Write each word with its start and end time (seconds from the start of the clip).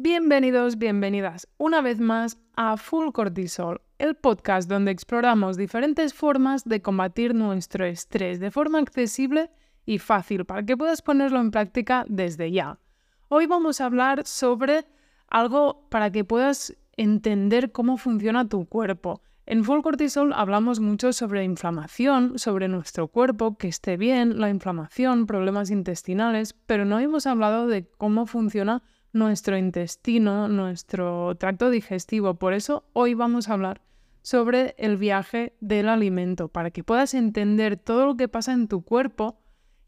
Bienvenidos, 0.00 0.78
bienvenidas 0.78 1.48
una 1.56 1.80
vez 1.80 1.98
más 1.98 2.38
a 2.54 2.76
Full 2.76 3.10
Cortisol, 3.10 3.80
el 3.98 4.14
podcast 4.14 4.70
donde 4.70 4.92
exploramos 4.92 5.56
diferentes 5.56 6.14
formas 6.14 6.62
de 6.62 6.80
combatir 6.80 7.34
nuestro 7.34 7.84
estrés 7.84 8.38
de 8.38 8.52
forma 8.52 8.78
accesible 8.78 9.50
y 9.84 9.98
fácil 9.98 10.44
para 10.44 10.62
que 10.62 10.76
puedas 10.76 11.02
ponerlo 11.02 11.40
en 11.40 11.50
práctica 11.50 12.04
desde 12.08 12.52
ya. 12.52 12.78
Hoy 13.26 13.46
vamos 13.46 13.80
a 13.80 13.86
hablar 13.86 14.24
sobre 14.24 14.86
algo 15.26 15.88
para 15.88 16.12
que 16.12 16.22
puedas 16.22 16.76
entender 16.96 17.72
cómo 17.72 17.96
funciona 17.96 18.48
tu 18.48 18.66
cuerpo. 18.66 19.20
En 19.46 19.64
Full 19.64 19.80
Cortisol 19.80 20.32
hablamos 20.32 20.78
mucho 20.78 21.12
sobre 21.12 21.42
inflamación, 21.42 22.38
sobre 22.38 22.68
nuestro 22.68 23.08
cuerpo, 23.08 23.58
que 23.58 23.66
esté 23.66 23.96
bien, 23.96 24.38
la 24.38 24.48
inflamación, 24.48 25.26
problemas 25.26 25.70
intestinales, 25.70 26.52
pero 26.66 26.84
no 26.84 27.00
hemos 27.00 27.26
hablado 27.26 27.66
de 27.66 27.88
cómo 27.96 28.26
funciona 28.26 28.84
nuestro 29.12 29.56
intestino, 29.56 30.48
nuestro 30.48 31.34
tracto 31.36 31.70
digestivo. 31.70 32.34
Por 32.34 32.52
eso 32.52 32.84
hoy 32.92 33.14
vamos 33.14 33.48
a 33.48 33.54
hablar 33.54 33.80
sobre 34.22 34.74
el 34.78 34.96
viaje 34.96 35.54
del 35.60 35.88
alimento, 35.88 36.48
para 36.48 36.70
que 36.70 36.84
puedas 36.84 37.14
entender 37.14 37.76
todo 37.76 38.06
lo 38.06 38.16
que 38.16 38.28
pasa 38.28 38.52
en 38.52 38.68
tu 38.68 38.82
cuerpo 38.82 39.38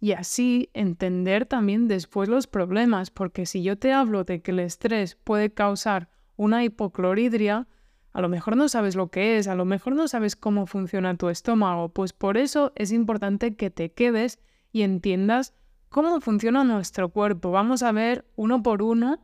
y 0.00 0.12
así 0.12 0.70
entender 0.72 1.44
también 1.44 1.88
después 1.88 2.28
los 2.28 2.46
problemas, 2.46 3.10
porque 3.10 3.44
si 3.44 3.62
yo 3.62 3.76
te 3.76 3.92
hablo 3.92 4.24
de 4.24 4.40
que 4.40 4.52
el 4.52 4.60
estrés 4.60 5.14
puede 5.14 5.52
causar 5.52 6.08
una 6.36 6.64
hipocloridria, 6.64 7.68
a 8.12 8.20
lo 8.22 8.28
mejor 8.30 8.56
no 8.56 8.68
sabes 8.68 8.96
lo 8.96 9.10
que 9.10 9.36
es, 9.36 9.46
a 9.46 9.54
lo 9.54 9.66
mejor 9.66 9.94
no 9.94 10.08
sabes 10.08 10.36
cómo 10.36 10.66
funciona 10.66 11.16
tu 11.16 11.28
estómago, 11.28 11.90
pues 11.90 12.14
por 12.14 12.38
eso 12.38 12.72
es 12.76 12.92
importante 12.92 13.56
que 13.56 13.70
te 13.70 13.92
quedes 13.92 14.38
y 14.72 14.82
entiendas 14.82 15.52
cómo 15.90 16.20
funciona 16.20 16.64
nuestro 16.64 17.10
cuerpo. 17.10 17.50
Vamos 17.50 17.82
a 17.82 17.92
ver 17.92 18.24
uno 18.36 18.62
por 18.62 18.82
uno 18.82 19.18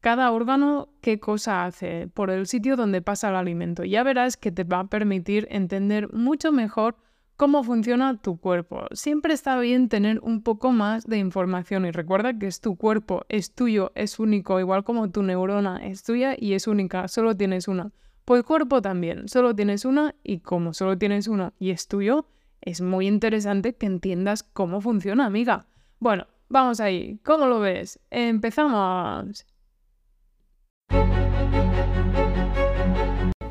cada 0.00 0.30
órgano 0.30 0.88
qué 1.00 1.18
cosa 1.18 1.64
hace 1.64 2.08
por 2.08 2.30
el 2.30 2.46
sitio 2.46 2.76
donde 2.76 3.02
pasa 3.02 3.28
el 3.30 3.36
alimento. 3.36 3.84
Ya 3.84 4.02
verás 4.02 4.36
que 4.36 4.52
te 4.52 4.64
va 4.64 4.80
a 4.80 4.86
permitir 4.86 5.48
entender 5.50 6.12
mucho 6.12 6.52
mejor 6.52 6.96
cómo 7.36 7.64
funciona 7.64 8.16
tu 8.20 8.36
cuerpo. 8.38 8.86
Siempre 8.92 9.34
está 9.34 9.58
bien 9.58 9.88
tener 9.88 10.20
un 10.20 10.42
poco 10.42 10.70
más 10.70 11.04
de 11.06 11.18
información 11.18 11.84
y 11.84 11.90
recuerda 11.90 12.38
que 12.38 12.46
es 12.46 12.60
tu 12.60 12.76
cuerpo, 12.76 13.24
es 13.28 13.52
tuyo, 13.54 13.90
es 13.96 14.20
único, 14.20 14.60
igual 14.60 14.84
como 14.84 15.10
tu 15.10 15.22
neurona 15.22 15.84
es 15.84 16.04
tuya 16.04 16.36
y 16.38 16.52
es 16.52 16.68
única, 16.68 17.08
solo 17.08 17.36
tienes 17.36 17.66
una. 17.66 17.90
Pues 18.24 18.44
cuerpo 18.44 18.80
también, 18.80 19.28
solo 19.28 19.54
tienes 19.54 19.84
una 19.84 20.14
y 20.22 20.38
como 20.38 20.74
solo 20.74 20.96
tienes 20.96 21.26
una 21.26 21.54
y 21.58 21.70
es 21.70 21.88
tuyo, 21.88 22.26
es 22.60 22.80
muy 22.82 23.08
interesante 23.08 23.74
que 23.74 23.86
entiendas 23.86 24.44
cómo 24.44 24.80
funciona, 24.80 25.26
amiga. 25.26 25.66
Bueno, 26.00 26.26
vamos 26.48 26.80
ahí. 26.80 27.18
¿Cómo 27.24 27.46
lo 27.46 27.60
ves? 27.60 27.98
Empezamos. 28.10 29.46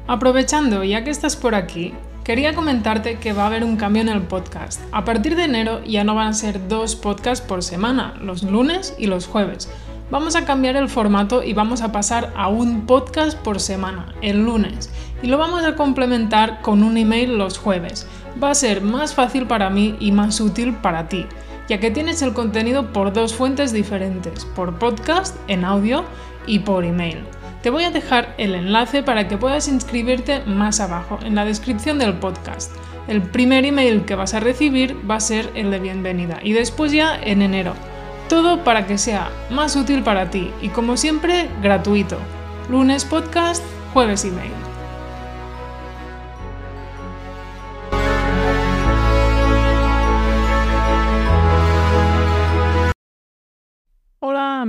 Aprovechando, 0.08 0.84
ya 0.84 1.04
que 1.04 1.10
estás 1.10 1.36
por 1.36 1.56
aquí, 1.56 1.94
quería 2.24 2.54
comentarte 2.54 3.18
que 3.18 3.34
va 3.34 3.44
a 3.44 3.48
haber 3.48 3.64
un 3.64 3.78
cambio 3.78 4.02
en 4.02 4.10
el 4.10 4.22
podcast. 4.22 4.82
A 4.92 5.06
partir 5.06 5.36
de 5.36 5.46
enero 5.46 5.84
ya 5.84 6.04
no 6.04 6.14
van 6.14 6.28
a 6.28 6.34
ser 6.34 6.68
dos 6.68 6.96
podcasts 6.96 7.46
por 7.46 7.64
semana, 7.64 8.14
los 8.22 8.44
lunes 8.44 8.94
y 9.00 9.08
los 9.08 9.26
jueves. 9.26 9.72
Vamos 10.12 10.36
a 10.36 10.46
cambiar 10.46 10.76
el 10.76 10.90
formato 10.90 11.42
y 11.42 11.54
vamos 11.54 11.82
a 11.82 11.92
pasar 11.92 12.32
a 12.36 12.50
un 12.50 12.86
podcast 12.86 13.40
por 13.40 13.60
semana, 13.60 14.14
el 14.22 14.44
lunes, 14.44 14.92
y 15.24 15.28
lo 15.28 15.38
vamos 15.38 15.64
a 15.64 15.76
complementar 15.76 16.62
con 16.62 16.84
un 16.84 16.98
email 16.98 17.38
los 17.38 17.58
jueves. 17.58 18.06
Va 18.42 18.52
a 18.52 18.56
ser 18.56 18.82
más 18.82 19.16
fácil 19.16 19.48
para 19.48 19.70
mí 19.70 19.96
y 20.00 20.12
más 20.12 20.40
útil 20.42 20.76
para 20.76 21.08
ti 21.08 21.26
ya 21.68 21.80
que 21.80 21.92
tienes 21.92 22.22
el 22.22 22.34
contenido 22.34 22.92
por 22.92 23.14
dos 23.14 23.34
fuentes 23.34 23.72
diferentes, 23.74 24.46
por 24.46 24.78
podcast, 24.80 25.38
en 25.48 25.66
audio 25.66 26.04
y 26.46 26.60
por 26.60 26.84
email. 26.84 27.24
Te 27.62 27.70
voy 27.70 27.86
a 27.86 27.92
dejar 27.92 28.36
el 28.38 28.56
enlace 28.56 29.04
para 29.04 29.28
que 29.28 29.38
puedas 29.38 29.68
inscribirte 29.70 30.42
más 30.46 30.80
abajo, 30.82 31.20
en 31.24 31.36
la 31.36 31.46
descripción 31.46 31.98
del 31.98 32.16
podcast. 32.16 32.76
El 33.08 33.22
primer 33.22 33.66
email 33.66 34.04
que 34.04 34.16
vas 34.16 34.34
a 34.34 34.40
recibir 34.40 34.98
va 35.10 35.16
a 35.16 35.22
ser 35.22 35.50
el 35.56 35.72
de 35.72 35.80
bienvenida 35.80 36.40
y 36.44 36.54
después 36.54 36.92
ya 36.92 37.18
en 37.22 37.42
enero. 37.42 37.74
Todo 38.30 38.64
para 38.64 38.86
que 38.86 38.98
sea 38.98 39.30
más 39.50 39.76
útil 39.76 40.04
para 40.04 40.30
ti 40.30 40.52
y 40.62 40.70
como 40.70 40.98
siempre 40.98 41.50
gratuito. 41.62 42.18
Lunes 42.70 43.06
podcast, 43.06 43.64
jueves 43.94 44.26
email. 44.26 44.73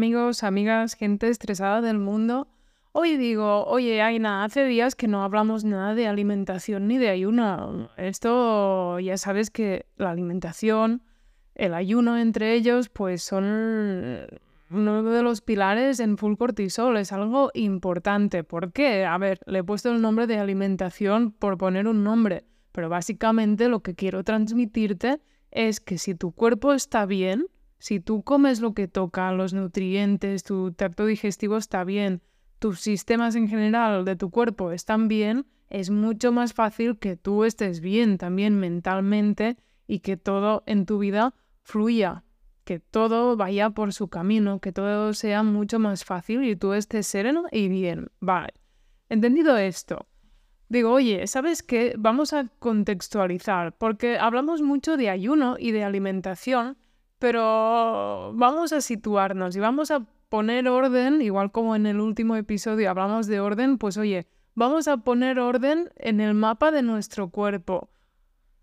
Amigos, 0.05 0.43
amigas, 0.43 0.97
gente 0.97 1.31
estresada 1.31 1.81
del 1.81 1.99
mundo. 1.99 2.47
Hoy 2.93 3.17
digo, 3.17 3.65
oye 3.65 4.03
Aina, 4.03 4.45
hace 4.45 4.63
días 4.65 4.97
que 4.97 5.09
no 5.09 5.25
hablamos 5.25 5.65
nada 5.65 5.95
de 5.95 6.07
alimentación 6.07 6.89
ni 6.89 6.99
de 6.99 7.09
ayuno. 7.09 7.89
Esto 7.97 9.01
ya 9.01 9.17
sabes 9.17 9.49
que 9.49 9.87
la 9.97 10.11
alimentación, 10.11 11.01
el 11.55 11.73
ayuno 11.73 12.19
entre 12.19 12.53
ellos, 12.53 12.91
pues 12.91 13.23
son 13.23 14.27
uno 14.71 15.03
de 15.05 15.23
los 15.23 15.41
pilares 15.41 16.01
en 16.01 16.19
full 16.19 16.37
cortisol. 16.37 16.99
Es 16.99 17.11
algo 17.11 17.51
importante. 17.55 18.45
¿Por 18.45 18.73
qué? 18.73 19.07
A 19.07 19.17
ver, 19.17 19.41
le 19.47 19.61
he 19.61 19.65
puesto 19.65 19.91
el 19.91 20.03
nombre 20.03 20.27
de 20.27 20.37
alimentación 20.37 21.33
por 21.33 21.57
poner 21.57 21.89
un 21.89 22.05
nombre, 22.05 22.45
pero 22.73 22.91
básicamente 22.91 23.71
lo 23.71 23.81
que 23.81 23.95
quiero 23.95 24.23
transmitirte 24.23 25.23
es 25.51 25.81
que 25.81 25.97
si 25.97 26.15
tu 26.15 26.33
cuerpo 26.33 26.75
está 26.75 27.07
bien, 27.07 27.47
si 27.85 28.01
tú 28.01 28.23
comes 28.23 28.63
lo 28.63 28.73
que 28.73 28.89
toca, 28.89 29.31
los 29.33 29.53
nutrientes, 29.53 30.43
tu 30.43 30.73
tracto 30.73 31.05
digestivo 31.05 31.59
está 31.59 31.85
bien, 31.85 32.23
tus 32.59 32.81
sistemas 32.81 33.35
en 33.35 33.47
general 33.47 34.07
de 34.07 34.17
tu 34.17 34.31
cuerpo 34.31 34.73
están 34.73 35.07
bien, 35.07 35.45
es 35.69 35.91
mucho 35.91 36.33
más 36.33 36.55
fácil 36.55 36.99
que 36.99 37.17
tú 37.17 37.45
estés 37.45 37.81
bien 37.81 38.17
también 38.17 38.59
mentalmente 38.59 39.59
y 39.87 39.99
que 39.99 40.17
todo 40.17 40.63
en 40.65 40.87
tu 40.87 40.97
vida 40.99 41.35
fluya, 41.61 42.25
que 42.65 42.79
todo 42.79 43.37
vaya 43.37 43.69
por 43.69 43.93
su 43.93 44.09
camino, 44.09 44.61
que 44.61 44.73
todo 44.73 45.13
sea 45.13 45.43
mucho 45.43 45.79
más 45.79 46.07
fácil 46.07 46.43
y 46.45 46.57
tú 46.57 46.73
estés 46.73 47.07
sereno 47.07 47.45
y 47.53 47.69
bien. 47.69 48.09
Vale. 48.19 48.55
Entendido 49.11 49.59
esto, 49.59 50.07
digo, 50.71 50.91
oye, 50.91 51.27
¿sabes 51.27 51.63
qué? 51.63 51.95
Vamos 51.99 52.33
a 52.33 52.49
contextualizar, 52.61 53.77
porque 53.77 54.17
hablamos 54.17 54.63
mucho 54.63 54.97
de 54.97 55.11
ayuno 55.11 55.57
y 55.59 55.73
de 55.73 55.85
alimentación, 55.85 56.79
pero 57.19 58.33
vamos 58.35 58.73
a 58.73 58.81
situarnos 58.81 59.57
y 59.57 59.61
vamos 59.61 59.91
a 59.91 60.07
poner 60.29 60.69
orden, 60.69 61.23
igual 61.23 61.53
como 61.53 61.77
en 61.77 61.87
el 61.87 62.01
último 62.01 62.37
episodio 62.37 62.91
hablamos 62.91 63.27
de 63.27 63.41
orden, 63.41 63.79
pues 63.79 63.97
oye, 63.97 64.27
vamos 64.55 64.89
a 64.89 64.99
poner 64.99 65.39
orden 65.39 65.91
en 65.97 66.21
el 66.21 66.35
mapa 66.35 66.71
de 66.71 66.83
nuestro 66.83 67.31
cuerpo. 67.31 67.91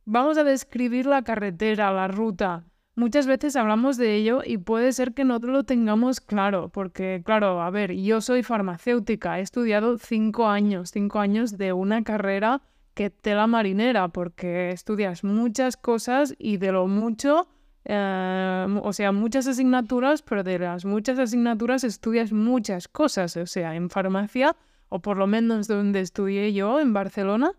Vamos 0.06 0.38
a 0.38 0.44
describir 0.44 1.06
la 1.06 1.24
carretera, 1.24 1.92
la 1.92 2.08
ruta. 2.08 2.66
Muchas 2.96 3.26
veces 3.26 3.56
hablamos 3.56 3.96
de 3.96 4.16
ello 4.16 4.42
y 4.46 4.58
puede 4.58 4.92
ser 4.92 5.14
que 5.14 5.24
no 5.24 5.40
lo 5.40 5.64
tengamos 5.64 6.20
claro, 6.20 6.70
porque 6.70 7.22
claro, 7.24 7.62
a 7.62 7.70
ver, 7.70 7.94
yo 7.94 8.20
soy 8.20 8.44
farmacéutica, 8.44 9.40
he 9.40 9.42
estudiado 9.42 9.98
cinco 9.98 10.48
años, 10.50 10.92
cinco 10.92 11.20
años 11.20 11.58
de 11.58 11.72
una 11.72 12.04
carrera 12.04 12.62
que 12.94 13.10
tela 13.10 13.48
marinera, 13.48 14.10
porque 14.10 14.72
estudias 14.72 15.24
muchas 15.24 15.78
cosas 15.78 16.36
y 16.38 16.58
de 16.58 16.74
lo 16.74 16.88
mucho 16.88 17.48
Em, 17.94 18.78
o 18.78 18.94
sea, 18.94 19.12
muchas 19.12 19.48
asignaturas, 19.48 20.22
pero 20.22 20.44
de 20.44 20.58
las 20.60 20.86
muchas 20.86 21.20
asignaturas 21.20 21.84
estudias 21.84 22.32
muchas 22.32 22.88
cosas. 22.88 23.36
O 23.36 23.46
sea, 23.46 23.76
en 23.76 23.90
farmacia, 23.90 24.56
o 24.88 25.02
por 25.02 25.18
lo 25.18 25.28
menos 25.28 25.68
donde 25.68 26.00
estudié 26.00 26.54
yo, 26.54 26.80
en 26.80 26.94
Barcelona, 26.94 27.52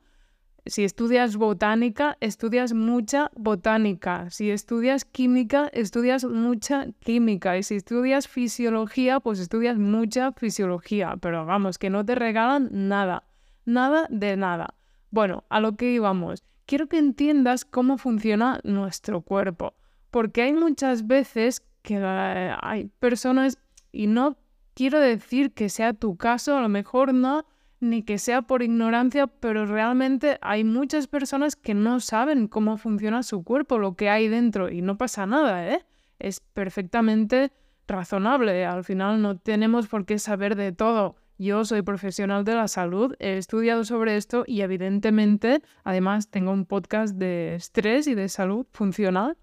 si 0.65 0.85
estudias 0.85 1.37
botánica, 1.37 2.17
estudias 2.21 2.73
mucha 2.73 3.31
botánica. 3.37 4.31
Si 4.31 4.51
estudias 4.51 5.05
química, 5.05 5.69
estudias 5.75 6.25
mucha 6.25 6.87
química. 7.01 7.59
Y 7.59 7.63
si 7.63 7.75
estudias 7.75 8.27
fisiología, 8.27 9.21
pues 9.21 9.39
estudias 9.39 9.77
mucha 9.77 10.33
fisiología. 10.33 11.19
Pero 11.21 11.45
vamos, 11.45 11.77
que 11.77 11.91
no 11.91 12.07
te 12.07 12.15
regalan 12.15 12.71
nada. 12.73 13.25
Nada 13.67 14.07
de 14.09 14.39
nada. 14.39 14.77
Bueno, 15.11 15.45
a 15.51 15.61
lo 15.61 15.77
que 15.77 15.93
íbamos. 15.93 16.43
Quiero 16.65 16.89
que 16.89 16.97
entiendas 16.97 17.67
cómo 17.67 17.99
funciona 17.99 18.61
nuestro 18.65 19.21
cuerpo 19.21 19.75
porque 20.13 20.43
hay 20.43 20.53
muchas 20.53 21.07
veces 21.07 21.63
que 21.81 21.99
eh, 21.99 22.55
hay 22.61 22.91
personas, 23.01 23.59
y 23.91 24.07
no 24.07 24.37
quiero 24.75 25.01
decir 25.01 25.53
que 25.53 25.71
sea 25.71 25.95
tu 25.95 26.17
caso, 26.17 26.57
a 26.57 26.61
lo 26.61 26.69
mejor 26.69 27.15
no, 27.15 27.47
ni 27.81 28.03
que 28.03 28.19
sea 28.19 28.43
por 28.43 28.63
ignorancia, 28.63 29.27
pero 29.27 29.65
realmente 29.65 30.39
hay 30.43 30.65
muchas 30.65 31.07
personas 31.09 31.57
que 31.57 31.73
no 31.75 31.99
saben 31.99 32.47
cómo 32.47 32.77
funciona 32.77 33.23
su 33.23 33.43
cuerpo, 33.43 33.79
lo 33.79 33.97
que 33.97 34.11
hay 34.11 34.29
dentro, 34.29 34.71
y 34.71 34.83
no 34.83 34.99
pasa 34.99 35.27
nada, 35.27 35.67
¿eh? 35.67 35.85
Es 36.19 36.41
perfectamente 36.41 37.51
razonable, 37.89 38.67
al 38.67 38.85
final 38.85 39.23
no 39.23 39.39
tenemos 39.39 39.89
por 39.89 40.05
qué 40.05 40.19
saber 40.19 40.57
de 40.57 40.73
todo. 40.73 41.17
Yo 41.39 41.65
soy 41.65 41.81
profesional 41.81 42.45
de 42.45 42.55
la 42.55 42.69
salud, 42.69 43.17
he 43.19 43.39
estudiado 43.39 43.85
sobre 43.85 44.19
esto 44.19 44.45
y 44.47 44.61
evidentemente, 44.61 45.63
además, 45.85 46.29
tengo 46.29 46.53
un 46.53 46.67
podcast 46.67 47.17
de 47.17 47.55
estrés 47.55 48.07
y 48.07 48.15
de 48.15 48.29
salud 48.29 48.67
funcional 48.73 49.39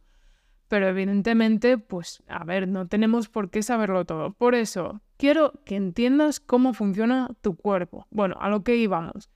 pero 0.70 0.88
evidentemente, 0.88 1.80
pues, 1.80 2.24
a 2.28 2.44
ver, 2.44 2.68
no 2.68 2.88
tenemos 2.88 3.28
por 3.28 3.50
qué 3.50 3.64
saberlo 3.64 4.06
todo. 4.06 4.34
Por 4.34 4.54
eso, 4.54 5.02
quiero 5.18 5.52
que 5.66 5.76
entiendas 5.76 6.40
cómo 6.40 6.74
funciona 6.74 7.28
tu 7.42 7.58
cuerpo. 7.58 8.06
Bueno, 8.12 8.38
a 8.40 8.50
lo 8.50 8.64
que 8.64 8.76
íbamos. 8.76 9.32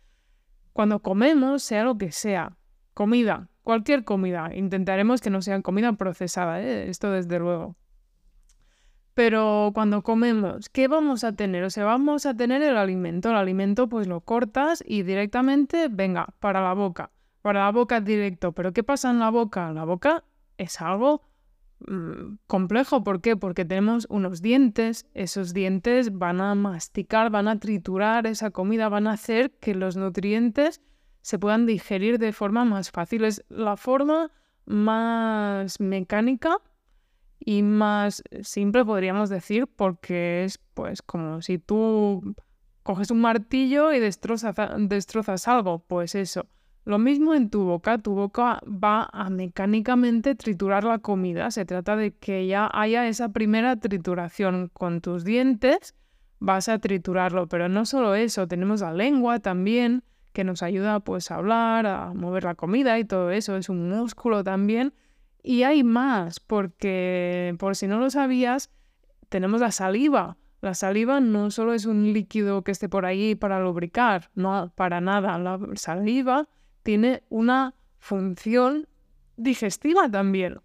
Cuando 0.73 0.99
comemos, 0.99 1.63
sea 1.63 1.83
lo 1.83 1.97
que 1.97 2.11
sea, 2.11 2.55
comida, 2.93 3.49
cualquier 3.63 4.03
comida, 4.03 4.51
intentaremos 4.53 5.21
que 5.21 5.31
no 5.31 5.41
sea 5.41 5.61
comida 5.63 5.93
procesada, 5.93 6.61
¿eh? 6.61 6.87
esto 6.89 7.09
desde 7.11 7.39
luego. 7.39 7.75
Pero 9.15 9.71
cuando 9.73 10.03
comemos, 10.03 10.69
¿qué 10.69 10.87
vamos 10.87 11.23
a 11.23 11.33
tener? 11.35 11.63
O 11.63 11.69
sea, 11.71 11.85
vamos 11.85 12.27
a 12.27 12.35
tener 12.35 12.61
el 12.61 12.77
alimento. 12.77 13.29
El 13.29 13.35
alimento 13.35 13.89
pues 13.89 14.07
lo 14.07 14.21
cortas 14.21 14.83
y 14.85 15.01
directamente, 15.01 15.87
venga, 15.89 16.27
para 16.39 16.61
la 16.61 16.73
boca. 16.73 17.11
Para 17.41 17.65
la 17.65 17.71
boca 17.71 18.01
directo. 18.01 18.53
Pero 18.53 18.71
¿qué 18.73 18.83
pasa 18.83 19.11
en 19.11 19.19
la 19.19 19.29
boca? 19.29 19.71
La 19.71 19.83
boca 19.83 20.23
es 20.57 20.81
algo 20.81 21.21
mm, 21.87 22.35
complejo. 22.47 23.03
¿Por 23.03 23.21
qué? 23.21 23.35
Porque 23.35 23.65
tenemos 23.65 24.07
unos 24.09 24.41
dientes. 24.41 25.05
Esos 25.13 25.53
dientes 25.53 26.17
van 26.17 26.41
a 26.41 26.55
masticar, 26.55 27.29
van 27.29 27.47
a 27.47 27.59
triturar 27.59 28.27
esa 28.27 28.51
comida, 28.51 28.89
van 28.89 29.07
a 29.07 29.13
hacer 29.13 29.51
que 29.59 29.75
los 29.75 29.95
nutrientes 29.97 30.81
se 31.21 31.39
puedan 31.39 31.65
digerir 31.65 32.19
de 32.19 32.33
forma 32.33 32.65
más 32.65 32.91
fácil. 32.91 33.23
Es 33.23 33.43
la 33.49 33.77
forma 33.77 34.31
más 34.65 35.79
mecánica 35.79 36.57
y 37.39 37.61
más 37.63 38.23
simple 38.41 38.85
podríamos 38.85 39.29
decir 39.29 39.67
porque 39.67 40.45
es 40.45 40.57
pues 40.73 41.01
como 41.01 41.41
si 41.41 41.57
tú 41.57 42.35
coges 42.83 43.11
un 43.11 43.21
martillo 43.21 43.91
y 43.93 43.99
destrozas, 43.99 44.55
destrozas 44.77 45.47
algo, 45.47 45.79
pues 45.79 46.15
eso. 46.15 46.45
Lo 46.85 46.97
mismo 46.97 47.33
en 47.33 47.49
tu 47.49 47.63
boca, 47.63 47.97
tu 47.97 48.13
boca 48.13 48.59
va 48.65 49.09
a 49.13 49.29
mecánicamente 49.29 50.35
triturar 50.35 50.83
la 50.83 50.99
comida. 50.99 51.49
Se 51.49 51.65
trata 51.65 51.95
de 51.95 52.11
que 52.11 52.45
ya 52.45 52.69
haya 52.73 53.07
esa 53.07 53.29
primera 53.29 53.77
trituración 53.77 54.69
con 54.73 54.99
tus 54.99 55.23
dientes, 55.23 55.95
vas 56.39 56.67
a 56.67 56.79
triturarlo, 56.79 57.47
pero 57.47 57.69
no 57.69 57.85
solo 57.85 58.15
eso, 58.15 58.47
tenemos 58.47 58.81
la 58.81 58.93
lengua 58.93 59.39
también 59.39 60.03
que 60.33 60.43
nos 60.43 60.61
ayuda 60.61 60.99
pues 60.99 61.31
a 61.31 61.35
hablar, 61.35 61.85
a 61.85 62.13
mover 62.13 62.43
la 62.43 62.55
comida 62.55 62.99
y 62.99 63.05
todo 63.05 63.29
eso, 63.29 63.55
es 63.55 63.69
un 63.69 63.87
músculo 63.87 64.43
también 64.43 64.93
y 65.41 65.63
hay 65.63 65.83
más, 65.83 66.39
porque 66.39 67.55
por 67.59 67.75
si 67.75 67.87
no 67.87 67.99
lo 67.99 68.09
sabías, 68.09 68.71
tenemos 69.29 69.61
la 69.61 69.71
saliva. 69.71 70.37
La 70.61 70.73
saliva 70.73 71.19
no 71.19 71.51
solo 71.51 71.73
es 71.73 71.85
un 71.85 72.13
líquido 72.13 72.63
que 72.63 72.71
esté 72.71 72.87
por 72.87 73.05
ahí 73.05 73.35
para 73.35 73.59
lubricar, 73.59 74.29
no, 74.33 74.71
para 74.75 75.01
nada. 75.01 75.37
La 75.37 75.59
saliva 75.75 76.47
tiene 76.83 77.23
una 77.29 77.73
función 77.99 78.87
digestiva 79.37 80.09
también. 80.09 80.59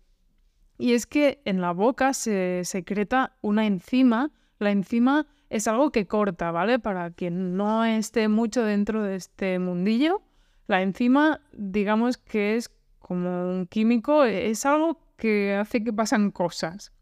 Y 0.76 0.92
es 0.92 1.06
que 1.06 1.40
en 1.44 1.60
la 1.60 1.72
boca 1.72 2.12
se 2.14 2.62
secreta 2.64 3.36
una 3.40 3.66
enzima. 3.66 4.30
La 4.58 4.70
enzima 4.70 5.26
es 5.50 5.66
algo 5.66 5.90
que 5.90 6.06
corta, 6.06 6.50
¿vale? 6.50 6.78
Para 6.78 7.10
quien 7.10 7.56
no 7.56 7.84
esté 7.84 8.28
mucho 8.28 8.64
dentro 8.64 9.02
de 9.02 9.16
este 9.16 9.58
mundillo, 9.58 10.22
la 10.66 10.82
enzima, 10.82 11.40
digamos 11.52 12.18
que 12.18 12.56
es 12.56 12.70
como 12.98 13.48
un 13.48 13.66
químico, 13.66 14.24
es 14.24 14.66
algo 14.66 15.00
que 15.16 15.54
hace 15.54 15.82
que 15.82 15.92
pasan 15.92 16.30
cosas. 16.30 16.92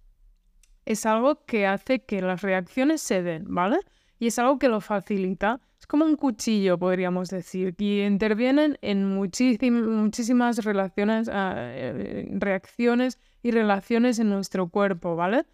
Es 0.84 1.04
algo 1.04 1.44
que 1.44 1.66
hace 1.66 2.04
que 2.04 2.22
las 2.22 2.42
reacciones 2.42 3.02
se 3.02 3.22
den, 3.22 3.44
¿vale? 3.48 3.80
Y 4.20 4.28
es 4.28 4.38
algo 4.38 4.58
que 4.58 4.68
lo 4.68 4.80
facilita. 4.80 5.60
Como 5.86 6.04
un 6.04 6.16
cuchillo, 6.16 6.78
podríamos 6.78 7.28
decir, 7.30 7.74
y 7.78 8.02
intervienen 8.02 8.76
en 8.82 9.06
muchísimas 9.14 10.64
relaciones, 10.64 11.28
ah, 11.32 11.54
eh, 11.56 12.28
reacciones 12.32 13.18
y 13.42 13.52
relaciones 13.52 14.18
en 14.18 14.30
nuestro 14.30 14.68
cuerpo, 14.68 15.14
¿vale? 15.14 15.46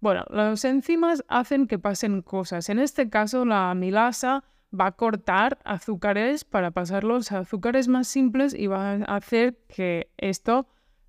Bueno, 0.00 0.24
las 0.30 0.64
enzimas 0.64 1.24
hacen 1.28 1.66
que 1.66 1.78
pasen 1.78 2.22
cosas. 2.22 2.68
En 2.68 2.78
este 2.78 3.08
caso, 3.08 3.44
la 3.44 3.70
amilasa 3.70 4.44
va 4.78 4.86
a 4.86 4.92
cortar 4.92 5.58
azúcares 5.64 6.44
para 6.44 6.70
pasarlos 6.70 7.32
a 7.32 7.38
azúcares 7.40 7.88
más 7.88 8.08
simples 8.08 8.54
y 8.54 8.66
va 8.66 8.92
a 8.92 9.16
hacer 9.16 9.56
que 9.68 10.10
esto 10.16 10.66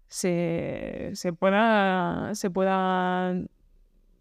se, 0.07 1.13
pueda, 1.37 2.33
se 2.33 2.49
pueda 2.49 3.33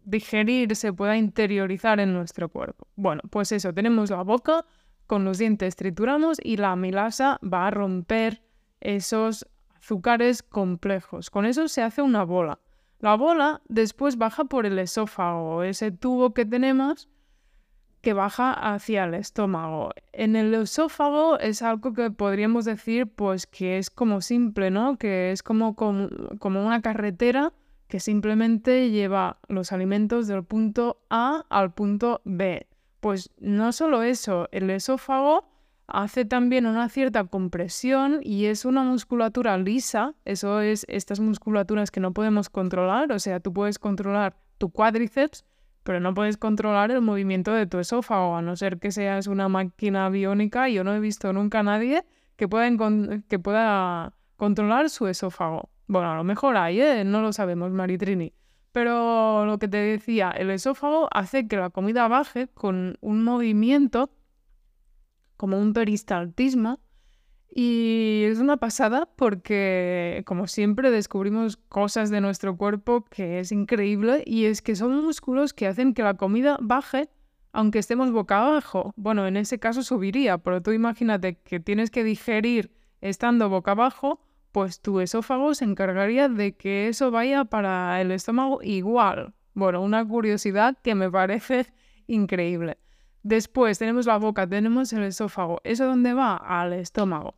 digerir, 0.07 0.75
se 0.75 0.93
pueda 0.93 1.17
interiorizar 1.17 1.99
en 1.99 2.13
nuestro 2.13 2.49
cuerpo. 2.49 2.87
Bueno, 2.95 3.21
pues 3.29 3.51
eso, 3.51 3.73
tenemos 3.73 4.09
la 4.09 4.23
boca, 4.23 4.65
con 5.05 5.25
los 5.25 5.37
dientes 5.37 5.75
trituramos 5.75 6.37
y 6.41 6.57
la 6.57 6.71
amilasa 6.71 7.39
va 7.43 7.67
a 7.67 7.71
romper 7.71 8.41
esos 8.79 9.45
azúcares 9.75 10.43
complejos. 10.43 11.29
Con 11.29 11.45
eso 11.45 11.67
se 11.67 11.81
hace 11.81 12.01
una 12.01 12.23
bola. 12.23 12.59
La 12.99 13.15
bola 13.15 13.61
después 13.67 14.17
baja 14.17 14.45
por 14.45 14.65
el 14.65 14.79
esófago, 14.79 15.63
ese 15.63 15.91
tubo 15.91 16.33
que 16.33 16.45
tenemos 16.45 17.09
que 18.01 18.13
baja 18.13 18.53
hacia 18.53 19.03
el 19.03 19.15
estómago. 19.15 19.91
En 20.13 20.35
el 20.35 20.53
esófago 20.53 21.37
es 21.39 21.61
algo 21.61 21.93
que 21.93 22.11
podríamos 22.11 22.63
decir 22.63 23.07
pues 23.07 23.45
que 23.45 23.77
es 23.77 23.89
como 23.89 24.21
simple, 24.21 24.71
¿no? 24.71 24.97
Que 24.97 25.31
es 25.31 25.43
como, 25.43 25.75
como, 25.75 26.09
como 26.39 26.65
una 26.65 26.81
carretera 26.81 27.51
que 27.87 27.99
simplemente 27.99 28.89
lleva 28.89 29.39
los 29.47 29.71
alimentos 29.71 30.27
del 30.27 30.43
punto 30.43 31.01
A 31.09 31.45
al 31.49 31.73
punto 31.73 32.21
B. 32.25 32.67
Pues 32.99 33.31
no 33.39 33.71
solo 33.71 34.03
eso, 34.03 34.49
el 34.51 34.69
esófago 34.69 35.45
hace 35.87 36.25
también 36.25 36.65
una 36.65 36.89
cierta 36.89 37.23
compresión 37.23 38.19
y 38.21 38.45
es 38.45 38.65
una 38.65 38.83
musculatura 38.83 39.57
lisa, 39.57 40.15
eso 40.25 40.59
es 40.59 40.85
estas 40.89 41.19
musculaturas 41.19 41.91
que 41.91 42.01
no 42.01 42.13
podemos 42.13 42.49
controlar, 42.49 43.11
o 43.11 43.19
sea, 43.19 43.39
tú 43.39 43.53
puedes 43.53 43.79
controlar 43.79 44.35
tu 44.57 44.69
cuádriceps, 44.69 45.45
pero 45.83 46.01
no 46.01 46.13
puedes 46.13 46.35
controlar 46.35 46.91
el 46.91 47.01
movimiento 47.01 47.53
de 47.53 47.65
tu 47.65 47.79
esófago, 47.79 48.35
a 48.35 48.41
no 48.41 48.57
ser 48.57 48.77
que 48.77 48.91
seas 48.91 49.27
una 49.27 49.47
máquina 49.47 50.09
biónica. 50.09 50.67
Yo 50.67 50.83
no 50.83 50.93
he 50.93 50.99
visto 50.99 51.31
nunca 51.31 51.59
a 51.59 51.63
nadie 51.63 52.03
que 52.35 52.49
pueda, 52.49 52.69
que 53.29 53.39
pueda 53.39 54.13
controlar 54.35 54.89
su 54.89 55.07
esófago. 55.07 55.69
Bueno, 55.87 56.11
a 56.11 56.15
lo 56.15 56.23
mejor 56.23 56.57
hay, 56.57 56.81
¿eh? 56.81 57.03
no 57.05 57.21
lo 57.21 57.33
sabemos, 57.33 57.71
Maritrini. 57.71 58.33
Pero 58.71 59.45
lo 59.45 59.57
que 59.57 59.67
te 59.67 59.77
decía, 59.77 60.29
el 60.31 60.51
esófago 60.51 61.07
hace 61.11 61.47
que 61.47 61.57
la 61.57 61.69
comida 61.69 62.07
baje 62.07 62.47
con 62.49 62.97
un 63.01 63.23
movimiento 63.23 64.11
como 65.37 65.57
un 65.59 65.73
peristaltismo 65.73 66.79
y 67.49 68.23
es 68.25 68.39
una 68.39 68.57
pasada 68.57 69.07
porque, 69.15 70.21
como 70.25 70.47
siempre, 70.47 70.91
descubrimos 70.91 71.57
cosas 71.57 72.09
de 72.09 72.21
nuestro 72.21 72.57
cuerpo 72.57 73.05
que 73.05 73.39
es 73.39 73.51
increíble 73.51 74.23
y 74.25 74.45
es 74.45 74.61
que 74.61 74.75
son 74.75 75.03
músculos 75.03 75.53
que 75.53 75.65
hacen 75.67 75.93
que 75.93 76.03
la 76.03 76.15
comida 76.15 76.57
baje 76.61 77.09
aunque 77.53 77.79
estemos 77.79 78.11
boca 78.11 78.45
abajo. 78.45 78.93
Bueno, 78.95 79.25
en 79.25 79.37
ese 79.37 79.57
caso 79.57 79.81
subiría, 79.81 80.37
pero 80.37 80.61
tú 80.61 80.71
imagínate 80.71 81.39
que 81.39 81.59
tienes 81.59 81.89
que 81.89 82.03
digerir 82.03 82.71
estando 83.01 83.49
boca 83.49 83.71
abajo, 83.71 84.19
pues 84.57 84.81
tu 84.81 84.99
esófago 85.01 85.53
se 85.53 85.65
encargaría 85.65 86.29
de 86.29 86.55
que 86.55 86.87
eso 86.87 87.11
vaya 87.11 87.45
para 87.45 88.01
el 88.01 88.09
estómago 88.09 88.63
igual. 88.63 89.35
Bueno, 89.53 89.83
una 89.83 90.03
curiosidad 90.03 90.75
que 90.81 90.95
me 90.95 91.11
parece 91.11 91.67
increíble. 92.07 92.79
Después 93.21 93.77
tenemos 93.77 94.07
la 94.07 94.17
boca, 94.17 94.47
tenemos 94.47 94.91
el 94.93 95.03
esófago. 95.03 95.61
¿Eso 95.63 95.85
dónde 95.85 96.15
va? 96.15 96.37
Al 96.37 96.73
estómago. 96.73 97.35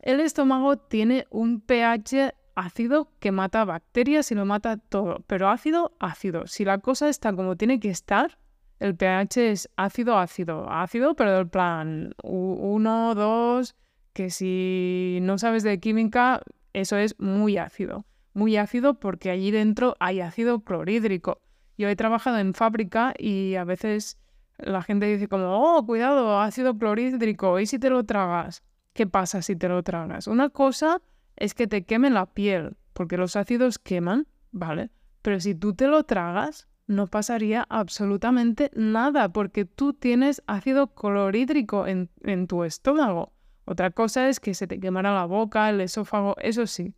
El 0.00 0.18
estómago 0.18 0.76
tiene 0.78 1.28
un 1.30 1.60
pH 1.60 2.34
ácido 2.56 3.12
que 3.20 3.30
mata 3.30 3.64
bacterias 3.64 4.32
y 4.32 4.34
lo 4.34 4.44
mata 4.44 4.78
todo, 4.78 5.22
pero 5.28 5.50
ácido, 5.50 5.96
ácido. 6.00 6.48
Si 6.48 6.64
la 6.64 6.78
cosa 6.78 7.08
está 7.08 7.32
como 7.32 7.54
tiene 7.54 7.78
que 7.78 7.90
estar, 7.90 8.36
el 8.80 8.96
pH 8.96 9.52
es 9.52 9.70
ácido, 9.76 10.18
ácido, 10.18 10.68
ácido, 10.68 11.14
pero 11.14 11.36
del 11.36 11.48
plan 11.48 12.16
1, 12.24 13.14
2, 13.14 13.76
que 14.18 14.30
si 14.30 15.20
no 15.22 15.38
sabes 15.38 15.62
de 15.62 15.78
química, 15.78 16.42
eso 16.72 16.96
es 16.96 17.14
muy 17.20 17.56
ácido. 17.56 18.04
Muy 18.34 18.56
ácido 18.56 18.98
porque 18.98 19.30
allí 19.30 19.52
dentro 19.52 19.94
hay 20.00 20.20
ácido 20.20 20.64
clorhídrico. 20.64 21.40
Yo 21.76 21.88
he 21.88 21.94
trabajado 21.94 22.38
en 22.38 22.52
fábrica 22.52 23.14
y 23.16 23.54
a 23.54 23.62
veces 23.62 24.18
la 24.56 24.82
gente 24.82 25.06
dice 25.06 25.28
como, 25.28 25.46
oh, 25.52 25.86
cuidado, 25.86 26.40
ácido 26.40 26.76
clorhídrico, 26.76 27.60
¿y 27.60 27.66
si 27.66 27.78
te 27.78 27.90
lo 27.90 28.02
tragas? 28.06 28.64
¿Qué 28.92 29.06
pasa 29.06 29.40
si 29.40 29.54
te 29.54 29.68
lo 29.68 29.84
tragas? 29.84 30.26
Una 30.26 30.48
cosa 30.48 31.00
es 31.36 31.54
que 31.54 31.68
te 31.68 31.84
queme 31.84 32.10
la 32.10 32.26
piel, 32.26 32.76
porque 32.94 33.18
los 33.18 33.36
ácidos 33.36 33.78
queman, 33.78 34.26
¿vale? 34.50 34.90
Pero 35.22 35.38
si 35.38 35.54
tú 35.54 35.74
te 35.74 35.86
lo 35.86 36.02
tragas, 36.02 36.66
no 36.88 37.06
pasaría 37.06 37.64
absolutamente 37.68 38.72
nada, 38.74 39.28
porque 39.28 39.64
tú 39.64 39.92
tienes 39.92 40.42
ácido 40.48 40.92
clorhídrico 40.92 41.86
en, 41.86 42.10
en 42.24 42.48
tu 42.48 42.64
estómago. 42.64 43.37
Otra 43.70 43.90
cosa 43.90 44.30
es 44.30 44.40
que 44.40 44.54
se 44.54 44.66
te 44.66 44.80
quemara 44.80 45.12
la 45.12 45.26
boca, 45.26 45.68
el 45.68 45.82
esófago, 45.82 46.34
eso 46.40 46.66
sí. 46.66 46.94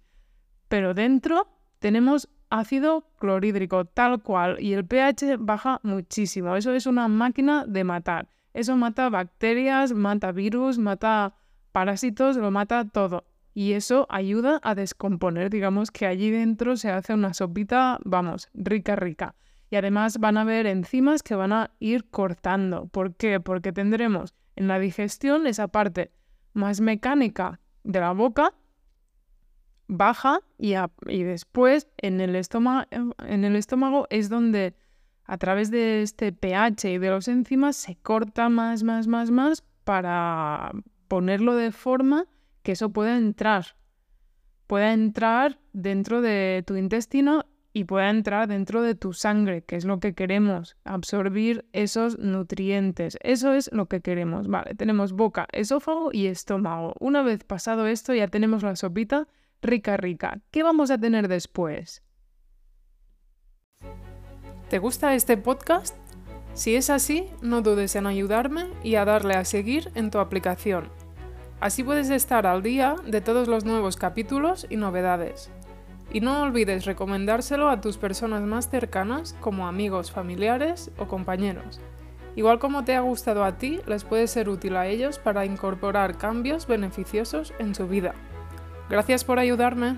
Pero 0.68 0.94
dentro 0.94 1.48
tenemos 1.80 2.28
ácido 2.48 3.08
clorhídrico, 3.18 3.86
tal 3.86 4.22
cual, 4.22 4.56
y 4.60 4.74
el 4.74 4.86
pH 4.86 5.36
baja 5.40 5.80
muchísimo. 5.82 6.54
Eso 6.54 6.72
es 6.72 6.86
una 6.86 7.08
máquina 7.08 7.66
de 7.66 7.82
matar. 7.82 8.28
Eso 8.54 8.76
mata 8.76 9.08
bacterias, 9.08 9.92
mata 9.92 10.30
virus, 10.30 10.78
mata 10.78 11.34
parásitos, 11.72 12.36
lo 12.36 12.52
mata 12.52 12.84
todo. 12.84 13.24
y 13.52 13.72
eso 13.72 14.06
ayuda 14.08 14.60
a 14.62 14.76
descomponer, 14.76 15.50
digamos 15.50 15.90
que 15.90 16.06
allí 16.06 16.30
dentro 16.30 16.76
se 16.76 16.92
hace 16.92 17.14
una 17.14 17.34
sopita, 17.34 17.98
vamos, 18.04 18.48
rica, 18.54 18.94
rica. 18.94 19.34
Y 19.70 19.74
además 19.74 20.18
van 20.18 20.36
a 20.36 20.42
haber 20.42 20.66
enzimas 20.66 21.24
que 21.24 21.34
van 21.34 21.52
a 21.52 21.72
ir 21.80 22.08
cortando. 22.10 22.86
¿Por 22.86 23.16
qué? 23.16 23.40
Porque 23.40 23.72
tendremos 23.72 24.34
en 24.54 24.68
la 24.68 24.78
digestión 24.78 25.48
esa 25.48 25.66
parte 25.66 26.12
más 26.52 26.80
mecánica 26.80 27.60
de 27.84 28.00
la 28.00 28.12
boca 28.12 28.54
baja 29.88 30.40
y, 30.56 30.74
y 31.08 31.22
después 31.24 31.88
en 31.98 32.20
el, 32.20 32.36
en 32.36 33.44
el 33.44 33.56
estómago 33.56 34.06
es 34.10 34.28
donde 34.28 34.74
a 35.24 35.38
través 35.38 35.70
de 35.70 36.02
este 36.02 36.32
pH 36.32 36.92
y 36.92 36.98
de 36.98 37.10
los 37.10 37.28
enzimas 37.28 37.76
se 37.76 37.96
corta 37.96 38.48
más, 38.48 38.82
más, 38.82 39.06
más, 39.06 39.30
más 39.30 39.64
para 39.84 40.72
ponerlo 41.08 41.54
de 41.54 41.72
forma 41.72 42.26
que 42.62 42.72
eso 42.72 42.90
pueda 42.90 43.16
entrar. 43.16 43.76
Pueda 44.66 44.92
entrar 44.92 45.58
dentro 45.72 46.20
de 46.20 46.62
tu 46.66 46.76
intestino 46.76 47.44
y 47.72 47.84
pueda 47.84 48.10
entrar 48.10 48.48
dentro 48.48 48.82
de 48.82 48.94
tu 48.94 49.12
sangre, 49.12 49.62
que 49.62 49.76
es 49.76 49.84
lo 49.84 50.00
que 50.00 50.14
queremos, 50.14 50.76
absorbir 50.84 51.66
esos 51.72 52.18
nutrientes. 52.18 53.16
Eso 53.22 53.52
es 53.52 53.70
lo 53.72 53.86
que 53.86 54.00
queremos. 54.00 54.48
Vale, 54.48 54.74
tenemos 54.74 55.12
boca, 55.12 55.46
esófago 55.52 56.10
y 56.12 56.26
estómago. 56.26 56.94
Una 56.98 57.22
vez 57.22 57.44
pasado 57.44 57.86
esto 57.86 58.14
ya 58.14 58.28
tenemos 58.28 58.62
la 58.62 58.76
sopita 58.76 59.28
rica, 59.62 59.96
rica. 59.96 60.40
¿Qué 60.50 60.62
vamos 60.62 60.90
a 60.90 60.98
tener 60.98 61.28
después? 61.28 62.02
¿Te 64.68 64.78
gusta 64.78 65.14
este 65.14 65.36
podcast? 65.36 65.96
Si 66.54 66.74
es 66.74 66.90
así, 66.90 67.26
no 67.42 67.62
dudes 67.62 67.94
en 67.94 68.06
ayudarme 68.06 68.66
y 68.82 68.96
a 68.96 69.04
darle 69.04 69.34
a 69.34 69.44
seguir 69.44 69.90
en 69.94 70.10
tu 70.10 70.18
aplicación. 70.18 70.88
Así 71.60 71.84
puedes 71.84 72.10
estar 72.10 72.46
al 72.46 72.62
día 72.62 72.96
de 73.06 73.20
todos 73.20 73.46
los 73.46 73.64
nuevos 73.64 73.96
capítulos 73.96 74.66
y 74.70 74.76
novedades. 74.76 75.50
Y 76.12 76.20
no 76.20 76.42
olvides 76.42 76.86
recomendárselo 76.86 77.70
a 77.70 77.80
tus 77.80 77.96
personas 77.96 78.42
más 78.42 78.68
cercanas 78.68 79.36
como 79.40 79.68
amigos, 79.68 80.10
familiares 80.10 80.90
o 80.98 81.06
compañeros. 81.06 81.80
Igual 82.36 82.58
como 82.58 82.84
te 82.84 82.94
ha 82.94 83.00
gustado 83.00 83.44
a 83.44 83.58
ti, 83.58 83.80
les 83.86 84.04
puede 84.04 84.26
ser 84.26 84.48
útil 84.48 84.76
a 84.76 84.86
ellos 84.86 85.18
para 85.18 85.44
incorporar 85.44 86.16
cambios 86.16 86.66
beneficiosos 86.66 87.52
en 87.58 87.74
su 87.74 87.86
vida. 87.86 88.14
Gracias 88.88 89.24
por 89.24 89.38
ayudarme. 89.38 89.96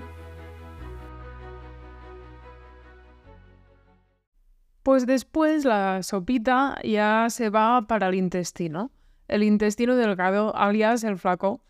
Pues 4.83 5.05
después 5.05 5.63
la 5.63 6.03
sopita 6.03 6.77
ya 6.83 7.27
se 7.29 7.49
va 7.49 7.83
para 7.87 8.09
el 8.09 8.15
intestino. 8.15 8.91
El 9.27 9.43
intestino 9.43 9.95
delgado, 9.95 10.55
alias 10.55 11.03
el 11.05 11.17
flaco. 11.17 11.61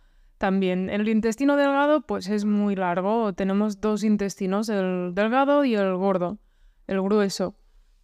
También 0.43 0.89
el 0.89 1.07
intestino 1.07 1.55
delgado 1.55 2.01
pues 2.01 2.27
es 2.27 2.43
muy 2.43 2.75
largo. 2.75 3.31
Tenemos 3.31 3.79
dos 3.79 4.03
intestinos, 4.03 4.67
el 4.67 5.15
delgado 5.15 5.63
y 5.63 5.73
el 5.73 5.95
gordo, 5.95 6.37
el 6.85 7.01
grueso. 7.01 7.55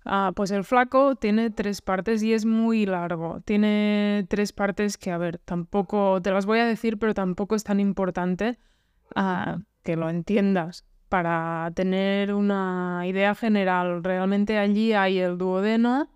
Ah, 0.06 0.32
pues 0.34 0.52
el 0.52 0.64
flaco 0.64 1.18
tiene 1.18 1.50
tres 1.50 1.82
partes 1.82 2.24
y 2.24 2.32
es 2.32 2.46
muy 2.46 2.86
largo. 2.86 3.42
Tiene 3.42 4.26
tres 4.30 4.54
partes 4.54 4.98
que, 4.98 5.12
a 5.12 5.18
ver, 5.18 5.40
tampoco 5.40 6.22
te 6.22 6.32
las 6.32 6.46
voy 6.46 6.60
a 6.60 6.66
decir, 6.66 6.98
pero 6.98 7.14
tampoco 7.14 7.56
es 7.56 7.66
tan 7.66 7.82
importante 7.82 8.58
que 9.84 9.98
lo 9.98 10.10
entiendas 10.10 10.86
para 11.10 11.70
tener 11.76 12.34
una 12.34 13.02
idea 13.06 13.36
general. 13.36 14.02
Realmente 14.02 14.58
allí 14.58 14.94
hay 14.94 15.20
el 15.20 15.38
duodeno, 15.38 16.10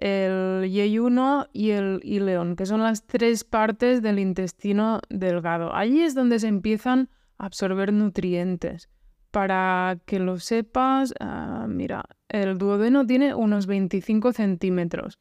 el 0.00 0.70
yeyuno 0.70 1.46
y 1.52 1.70
el 1.70 2.00
ileón, 2.02 2.56
que 2.56 2.66
son 2.66 2.82
las 2.82 3.06
tres 3.06 3.44
partes 3.44 4.00
del 4.02 4.18
intestino 4.18 5.00
delgado. 5.10 5.74
Allí 5.74 6.00
es 6.00 6.14
donde 6.14 6.38
se 6.38 6.48
empiezan 6.48 7.10
a 7.38 7.46
absorber 7.46 7.92
nutrientes. 7.92 8.88
Para 9.30 9.98
que 10.06 10.18
lo 10.18 10.38
sepas, 10.38 11.14
ah, 11.20 11.66
mira, 11.68 12.04
el 12.28 12.58
duodeno 12.58 13.06
tiene 13.06 13.34
unos 13.34 13.66
25 13.66 14.32
centímetros. 14.32 15.18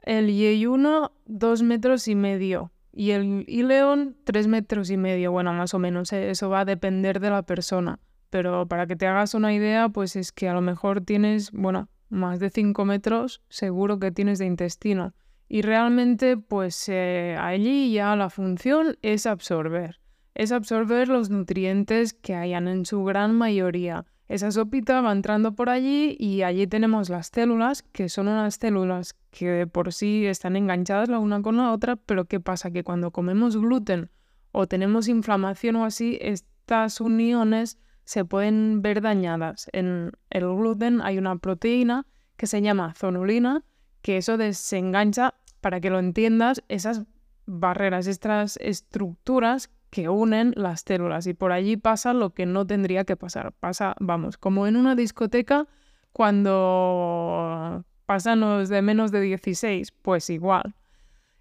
El 0.00 0.32
yeyuno, 0.32 1.12
dos 1.26 1.62
metros 1.62 2.08
y 2.08 2.14
medio 2.14 2.72
y 2.96 3.10
el 3.10 3.44
ileón 3.48 4.16
tres 4.24 4.46
metros 4.46 4.90
y 4.90 4.96
medio, 4.96 5.32
bueno, 5.32 5.52
más 5.52 5.74
o 5.74 5.78
menos, 5.78 6.12
eh, 6.12 6.30
eso 6.30 6.48
va 6.48 6.60
a 6.60 6.64
depender 6.64 7.20
de 7.20 7.30
la 7.30 7.42
persona, 7.42 7.98
pero 8.30 8.66
para 8.68 8.86
que 8.86 8.96
te 8.96 9.06
hagas 9.06 9.34
una 9.34 9.52
idea, 9.52 9.88
pues 9.88 10.16
es 10.16 10.32
que 10.32 10.48
a 10.48 10.54
lo 10.54 10.60
mejor 10.60 11.00
tienes, 11.00 11.50
bueno, 11.50 11.88
más 12.14 12.40
de 12.40 12.50
5 12.50 12.84
metros 12.84 13.42
seguro 13.48 13.98
que 13.98 14.10
tienes 14.10 14.38
de 14.38 14.46
intestino. 14.46 15.14
Y 15.48 15.62
realmente 15.62 16.36
pues 16.36 16.88
eh, 16.88 17.36
allí 17.38 17.92
ya 17.92 18.16
la 18.16 18.30
función 18.30 18.96
es 19.02 19.26
absorber, 19.26 20.00
es 20.34 20.52
absorber 20.52 21.08
los 21.08 21.28
nutrientes 21.28 22.14
que 22.14 22.34
hayan 22.34 22.66
en 22.68 22.86
su 22.86 23.04
gran 23.04 23.34
mayoría. 23.36 24.06
Esa 24.26 24.50
sopita 24.50 25.02
va 25.02 25.12
entrando 25.12 25.54
por 25.54 25.68
allí 25.68 26.16
y 26.18 26.42
allí 26.42 26.66
tenemos 26.66 27.10
las 27.10 27.26
células, 27.26 27.82
que 27.82 28.08
son 28.08 28.28
unas 28.28 28.54
células 28.54 29.14
que 29.30 29.66
por 29.66 29.92
sí 29.92 30.24
están 30.24 30.56
enganchadas 30.56 31.10
la 31.10 31.18
una 31.18 31.42
con 31.42 31.58
la 31.58 31.72
otra, 31.72 31.96
pero 31.96 32.24
¿qué 32.24 32.40
pasa? 32.40 32.70
Que 32.70 32.84
cuando 32.84 33.10
comemos 33.10 33.56
gluten 33.56 34.10
o 34.50 34.66
tenemos 34.66 35.08
inflamación 35.08 35.76
o 35.76 35.84
así, 35.84 36.18
estas 36.22 37.00
uniones 37.00 37.78
se 38.04 38.24
pueden 38.24 38.82
ver 38.82 39.00
dañadas. 39.00 39.68
En 39.72 40.12
el 40.30 40.44
gluten 40.44 41.00
hay 41.02 41.18
una 41.18 41.36
proteína 41.36 42.06
que 42.36 42.46
se 42.46 42.62
llama 42.62 42.94
zonulina, 42.94 43.64
que 44.02 44.18
eso 44.18 44.36
desengancha, 44.36 45.34
para 45.60 45.80
que 45.80 45.90
lo 45.90 45.98
entiendas, 45.98 46.62
esas 46.68 47.04
barreras, 47.46 48.06
estas 48.06 48.58
estructuras 48.58 49.70
que 49.90 50.08
unen 50.08 50.52
las 50.56 50.80
células 50.80 51.26
y 51.26 51.34
por 51.34 51.52
allí 51.52 51.76
pasa 51.76 52.12
lo 52.12 52.30
que 52.30 52.46
no 52.46 52.66
tendría 52.66 53.04
que 53.04 53.16
pasar. 53.16 53.52
Pasa, 53.52 53.94
vamos, 54.00 54.36
como 54.36 54.66
en 54.66 54.76
una 54.76 54.94
discoteca 54.94 55.66
cuando 56.12 57.84
pasan 58.04 58.40
los 58.40 58.68
de 58.68 58.82
menos 58.82 59.10
de 59.12 59.20
16, 59.20 59.92
pues 59.92 60.28
igual. 60.30 60.74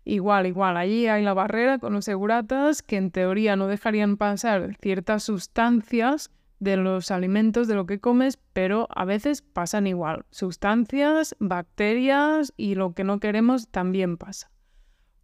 Igual, 0.06 0.48
igual, 0.48 0.78
allí 0.78 1.08
hay 1.08 1.24
la 1.24 1.34
barrera 1.34 1.80
con 1.80 1.94
los 1.94 2.06
seguratas 2.06 2.82
que 2.82 2.98
en 2.98 3.10
teoría 3.10 3.56
no 3.56 3.68
dejarían 3.68 4.18
pasar 4.18 4.76
ciertas 4.82 5.24
sustancias 5.24 6.30
de 6.64 6.78
los 6.78 7.12
alimentos, 7.12 7.68
de 7.68 7.76
lo 7.76 7.86
que 7.86 8.00
comes, 8.00 8.40
pero 8.54 8.88
a 8.90 9.06
veces 9.06 9.42
pasan 9.42 9.88
igual. 9.88 10.26
Sustancias, 10.32 11.36
bacterias 11.40 12.54
y 12.58 12.76
lo 12.76 12.94
que 12.94 13.04
no 13.04 13.20
queremos 13.20 13.68
también 13.70 14.18
pasa. 14.18 14.50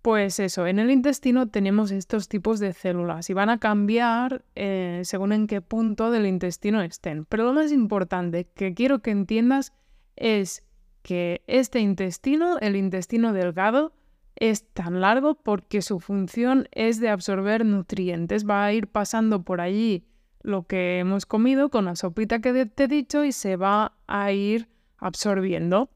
Pues 0.02 0.40
eso, 0.40 0.66
en 0.66 0.80
el 0.80 0.92
intestino 0.92 1.50
tenemos 1.50 1.92
estos 1.92 2.30
tipos 2.30 2.60
de 2.60 2.74
células 2.74 3.30
y 3.30 3.34
van 3.34 3.50
a 3.50 3.60
cambiar 3.60 4.46
eh, 4.56 5.02
según 5.04 5.34
en 5.34 5.46
qué 5.46 5.62
punto 5.62 6.10
del 6.10 6.26
intestino 6.26 6.82
estén. 6.82 7.26
Pero 7.26 7.44
lo 7.44 7.54
más 7.54 7.72
importante 7.72 8.46
que 8.46 8.74
quiero 8.74 9.00
que 9.00 9.12
entiendas 9.12 9.74
es 10.16 10.64
que 11.02 11.42
este 11.48 11.80
intestino, 11.80 12.60
el 12.60 12.76
intestino 12.76 13.34
delgado, 13.34 13.94
es 14.36 14.70
tan 14.72 15.02
largo 15.02 15.36
porque 15.36 15.82
su 15.82 16.00
función 16.00 16.70
es 16.72 17.02
de 17.02 17.10
absorber 17.10 17.66
nutrientes. 17.66 18.48
Va 18.48 18.64
a 18.64 18.74
ir 18.74 18.88
pasando 18.88 19.44
por 19.44 19.60
allí 19.60 20.06
lo 20.42 20.64
que 20.64 21.00
hemos 21.00 21.26
comido 21.26 21.70
con 21.70 21.86
la 21.86 21.96
sopita 21.96 22.40
que 22.40 22.66
te 22.66 22.84
he 22.84 22.88
dicho 22.88 23.24
y 23.24 23.32
se 23.32 23.56
va 23.56 23.94
a 24.08 24.32
ir 24.32 24.70
absorbiendo. 24.98 25.90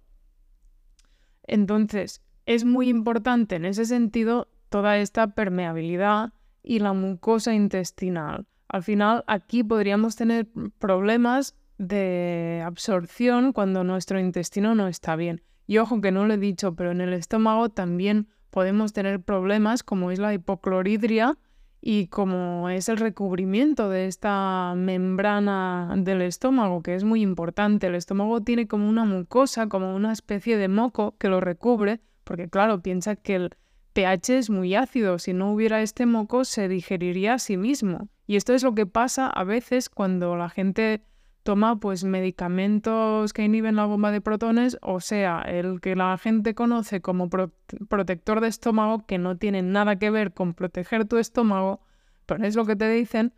Entonces, 1.43 2.21
es 2.45 2.65
muy 2.65 2.89
importante 2.89 3.55
en 3.55 3.65
ese 3.65 3.85
sentido 3.85 4.49
toda 4.69 4.97
esta 4.97 5.27
permeabilidad 5.27 6.33
y 6.61 6.79
la 6.79 6.93
mucosa 6.93 7.53
intestinal. 7.53 8.47
Al 8.67 8.83
final 8.83 9.23
aquí 9.27 9.63
podríamos 9.63 10.15
tener 10.15 10.47
problemas 10.79 11.55
de 11.77 12.63
absorción 12.65 13.53
cuando 13.53 13.83
nuestro 13.83 14.19
intestino 14.19 14.73
no 14.75 14.87
está 14.87 15.15
bien. 15.15 15.43
Y 15.67 15.77
ojo 15.77 16.01
que 16.01 16.11
no 16.11 16.25
lo 16.25 16.33
he 16.33 16.37
dicho, 16.37 16.75
pero 16.75 16.91
en 16.91 17.01
el 17.01 17.13
estómago 17.13 17.69
también 17.69 18.27
podemos 18.49 18.93
tener 18.93 19.21
problemas 19.21 19.83
como 19.83 20.11
es 20.11 20.19
la 20.19 20.33
hipocloridria 20.33 21.37
y 21.85 22.07
como 22.07 22.69
es 22.69 22.87
el 22.87 22.95
recubrimiento 22.95 23.89
de 23.89 24.07
esta 24.07 24.73
membrana 24.73 25.93
del 25.97 26.21
estómago, 26.21 26.81
que 26.81 26.95
es 26.95 27.03
muy 27.03 27.21
importante. 27.21 27.87
El 27.87 27.95
estómago 27.95 28.39
tiene 28.39 28.69
como 28.69 28.87
una 28.87 29.03
mucosa, 29.03 29.67
como 29.67 29.93
una 29.93 30.13
especie 30.13 30.55
de 30.55 30.69
moco 30.69 31.17
que 31.17 31.27
lo 31.27 31.41
recubre, 31.41 31.99
porque 32.23 32.47
claro, 32.47 32.81
piensa 32.81 33.17
que 33.17 33.35
el 33.35 33.57
pH 33.91 34.37
es 34.37 34.49
muy 34.49 34.75
ácido, 34.75 35.19
si 35.19 35.33
no 35.33 35.51
hubiera 35.51 35.81
este 35.81 36.05
moco 36.05 36.45
se 36.45 36.69
digeriría 36.69 37.33
a 37.33 37.39
sí 37.39 37.57
mismo. 37.57 38.07
Y 38.27 38.37
esto 38.37 38.53
es 38.53 38.63
lo 38.63 38.73
que 38.75 38.85
pasa 38.85 39.27
a 39.27 39.43
veces 39.43 39.89
cuando 39.89 40.37
la 40.37 40.47
gente 40.47 41.03
toma 41.43 41.79
pues 41.79 42.03
medicamentos 42.03 43.33
que 43.33 43.43
inhiben 43.43 43.75
la 43.75 43.85
bomba 43.85 44.11
de 44.11 44.21
protones, 44.21 44.77
o 44.81 44.99
sea, 45.01 45.41
el 45.41 45.81
que 45.81 45.95
la 45.95 46.17
gente 46.17 46.55
conoce 46.55 47.01
como 47.01 47.29
protector 47.29 48.41
de 48.41 48.47
estómago, 48.47 49.05
que 49.05 49.17
no 49.17 49.37
tiene 49.37 49.61
nada 49.61 49.97
que 49.97 50.09
ver 50.09 50.33
con 50.33 50.53
proteger 50.53 51.05
tu 51.05 51.17
estómago, 51.17 51.81
pero 52.25 52.45
es 52.45 52.55
lo 52.55 52.65
que 52.65 52.75
te 52.75 52.89
dicen, 52.89 53.33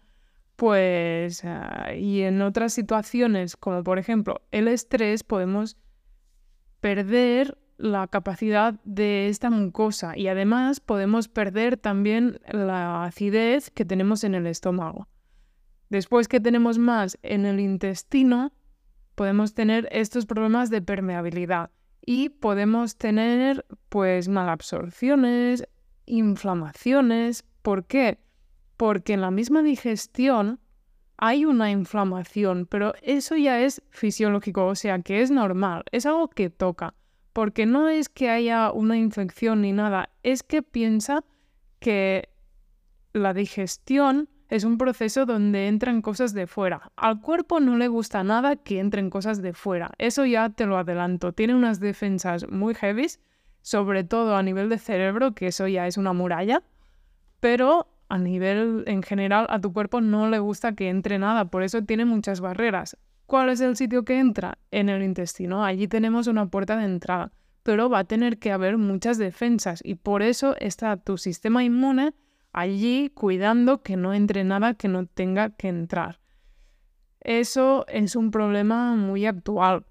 pues 0.55 1.43
ah, 1.43 1.93
y 1.95 2.21
en 2.21 2.41
otras 2.41 2.73
situaciones 2.73 3.57
como 3.57 3.83
por 3.83 3.99
ejemplo 3.99 4.41
el 4.51 4.67
estrés 4.67 5.23
podemos 5.23 5.77
perder 6.79 7.57
la 7.77 8.07
capacidad 8.07 8.75
de 8.85 9.27
esta 9.27 9.49
mucosa 9.49 10.17
y 10.17 10.27
además 10.27 10.79
podemos 10.79 11.27
perder 11.27 11.75
también 11.77 12.39
la 12.49 13.03
acidez 13.03 13.69
que 13.69 13.83
tenemos 13.83 14.23
en 14.23 14.33
el 14.33 14.47
estómago. 14.47 15.07
Después 15.89 16.27
que 16.27 16.39
tenemos 16.39 16.77
más 16.77 17.17
en 17.21 17.45
el 17.45 17.59
intestino, 17.59 18.51
podemos 19.15 19.53
tener 19.53 19.87
estos 19.91 20.25
problemas 20.25 20.69
de 20.69 20.81
permeabilidad 20.81 21.71
y 22.05 22.29
podemos 22.29 22.97
tener 22.97 23.65
pues 23.89 24.27
malabsorciones, 24.27 25.67
inflamaciones. 26.05 27.45
¿Por 27.61 27.85
qué? 27.85 28.19
Porque 28.77 29.13
en 29.13 29.21
la 29.21 29.31
misma 29.31 29.63
digestión 29.63 30.59
hay 31.17 31.45
una 31.45 31.71
inflamación, 31.71 32.67
pero 32.69 32.93
eso 33.01 33.35
ya 33.37 33.61
es 33.61 33.81
fisiológico, 33.89 34.65
o 34.65 34.75
sea 34.75 34.99
que 34.99 35.21
es 35.21 35.31
normal, 35.31 35.83
es 35.91 36.05
algo 36.05 36.27
que 36.27 36.49
toca, 36.49 36.93
porque 37.31 37.65
no 37.65 37.87
es 37.87 38.09
que 38.09 38.29
haya 38.29 38.71
una 38.71 38.97
infección 38.97 39.61
ni 39.61 39.71
nada, 39.71 40.09
es 40.23 40.43
que 40.43 40.61
piensa 40.61 41.23
que 41.79 42.29
la 43.13 43.33
digestión 43.33 44.29
es 44.49 44.63
un 44.63 44.77
proceso 44.77 45.25
donde 45.25 45.67
entran 45.67 46.01
cosas 46.01 46.33
de 46.33 46.47
fuera. 46.47 46.91
Al 46.95 47.21
cuerpo 47.21 47.59
no 47.59 47.77
le 47.77 47.87
gusta 47.87 48.23
nada 48.23 48.55
que 48.55 48.79
entren 48.79 49.09
cosas 49.09 49.41
de 49.41 49.53
fuera. 49.53 49.91
Eso 49.97 50.25
ya 50.25 50.49
te 50.49 50.65
lo 50.65 50.77
adelanto. 50.77 51.33
Tiene 51.33 51.55
unas 51.55 51.79
defensas 51.79 52.47
muy 52.49 52.75
heavy, 52.75 53.07
sobre 53.61 54.03
todo 54.03 54.35
a 54.35 54.43
nivel 54.43 54.69
de 54.69 54.77
cerebro, 54.77 55.33
que 55.33 55.47
eso 55.47 55.67
ya 55.67 55.87
es 55.87 55.97
una 55.97 56.13
muralla. 56.13 56.61
Pero 57.39 57.87
a 58.07 58.17
nivel 58.19 58.83
en 58.87 59.01
general 59.01 59.47
a 59.49 59.59
tu 59.59 59.73
cuerpo 59.73 59.99
no 59.99 60.29
le 60.29 60.39
gusta 60.39 60.75
que 60.75 60.89
entre 60.89 61.17
nada. 61.17 61.45
Por 61.45 61.63
eso 61.63 61.83
tiene 61.83 62.05
muchas 62.05 62.39
barreras. 62.39 62.97
¿Cuál 63.25 63.49
es 63.49 63.59
el 63.61 63.75
sitio 63.75 64.05
que 64.05 64.19
entra? 64.19 64.59
En 64.69 64.89
el 64.89 65.01
intestino. 65.01 65.65
Allí 65.65 65.87
tenemos 65.87 66.27
una 66.27 66.45
puerta 66.45 66.77
de 66.77 66.85
entrada. 66.85 67.31
Pero 67.63 67.89
va 67.89 67.99
a 67.99 68.03
tener 68.03 68.37
que 68.37 68.51
haber 68.51 68.77
muchas 68.77 69.17
defensas. 69.17 69.81
Y 69.83 69.95
por 69.95 70.21
eso 70.21 70.55
está 70.59 70.97
tu 70.97 71.17
sistema 71.17 71.63
inmune 71.63 72.13
allí 72.55 73.09
cuidando 73.09 73.83
que 73.83 73.97
no 73.97 74.13
entre 74.13 74.43
nada 74.43 74.73
que 74.73 74.87
no 74.87 75.05
tenga 75.05 75.49
que 75.51 75.67
entrar. 75.67 76.19
Eso 77.19 77.85
es 77.87 78.15
un 78.15 78.31
problema 78.31 78.95
muy 78.95 79.25
actual 79.25 79.85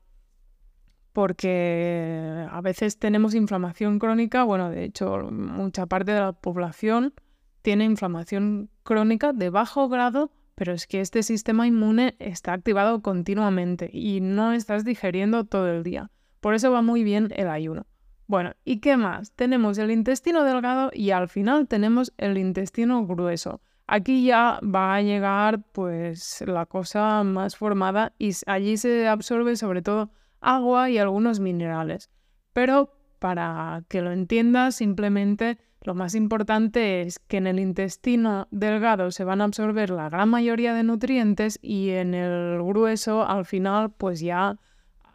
porque 1.12 2.46
a 2.50 2.60
veces 2.60 2.98
tenemos 2.98 3.34
inflamación 3.34 4.00
crónica, 4.00 4.42
bueno, 4.42 4.68
de 4.70 4.84
hecho 4.84 5.30
mucha 5.30 5.86
parte 5.86 6.12
de 6.12 6.20
la 6.20 6.32
población 6.32 7.14
tiene 7.62 7.84
inflamación 7.84 8.68
crónica 8.82 9.32
de 9.32 9.48
bajo 9.48 9.88
grado, 9.88 10.32
pero 10.56 10.72
es 10.72 10.88
que 10.88 11.00
este 11.00 11.22
sistema 11.22 11.68
inmune 11.68 12.16
está 12.18 12.52
activado 12.52 13.00
continuamente 13.00 13.90
y 13.92 14.20
no 14.20 14.52
estás 14.52 14.84
digeriendo 14.84 15.44
todo 15.44 15.68
el 15.70 15.84
día. 15.84 16.10
Por 16.40 16.54
eso 16.54 16.72
va 16.72 16.82
muy 16.82 17.04
bien 17.04 17.28
el 17.36 17.48
ayuno. 17.48 17.86
Bueno, 18.26 18.52
¿y 18.64 18.80
qué 18.80 18.96
más? 18.96 19.32
Tenemos 19.32 19.76
el 19.78 19.90
intestino 19.90 20.44
delgado 20.44 20.90
y 20.94 21.10
al 21.10 21.28
final 21.28 21.68
tenemos 21.68 22.14
el 22.16 22.38
intestino 22.38 23.06
grueso. 23.06 23.60
Aquí 23.86 24.24
ya 24.24 24.60
va 24.62 24.94
a 24.94 25.02
llegar 25.02 25.62
pues 25.72 26.42
la 26.46 26.64
cosa 26.64 27.22
más 27.22 27.56
formada 27.56 28.14
y 28.18 28.32
allí 28.46 28.78
se 28.78 29.06
absorbe 29.08 29.56
sobre 29.56 29.82
todo 29.82 30.10
agua 30.40 30.88
y 30.88 30.96
algunos 30.96 31.38
minerales. 31.38 32.10
Pero 32.54 32.96
para 33.18 33.84
que 33.88 34.00
lo 34.00 34.10
entiendas, 34.10 34.76
simplemente 34.76 35.58
lo 35.82 35.94
más 35.94 36.14
importante 36.14 37.02
es 37.02 37.18
que 37.18 37.36
en 37.36 37.46
el 37.46 37.60
intestino 37.60 38.48
delgado 38.50 39.10
se 39.10 39.24
van 39.24 39.42
a 39.42 39.44
absorber 39.44 39.90
la 39.90 40.08
gran 40.08 40.30
mayoría 40.30 40.72
de 40.72 40.82
nutrientes 40.82 41.58
y 41.60 41.90
en 41.90 42.14
el 42.14 42.62
grueso 42.62 43.26
al 43.26 43.44
final 43.44 43.92
pues 43.92 44.20
ya 44.20 44.58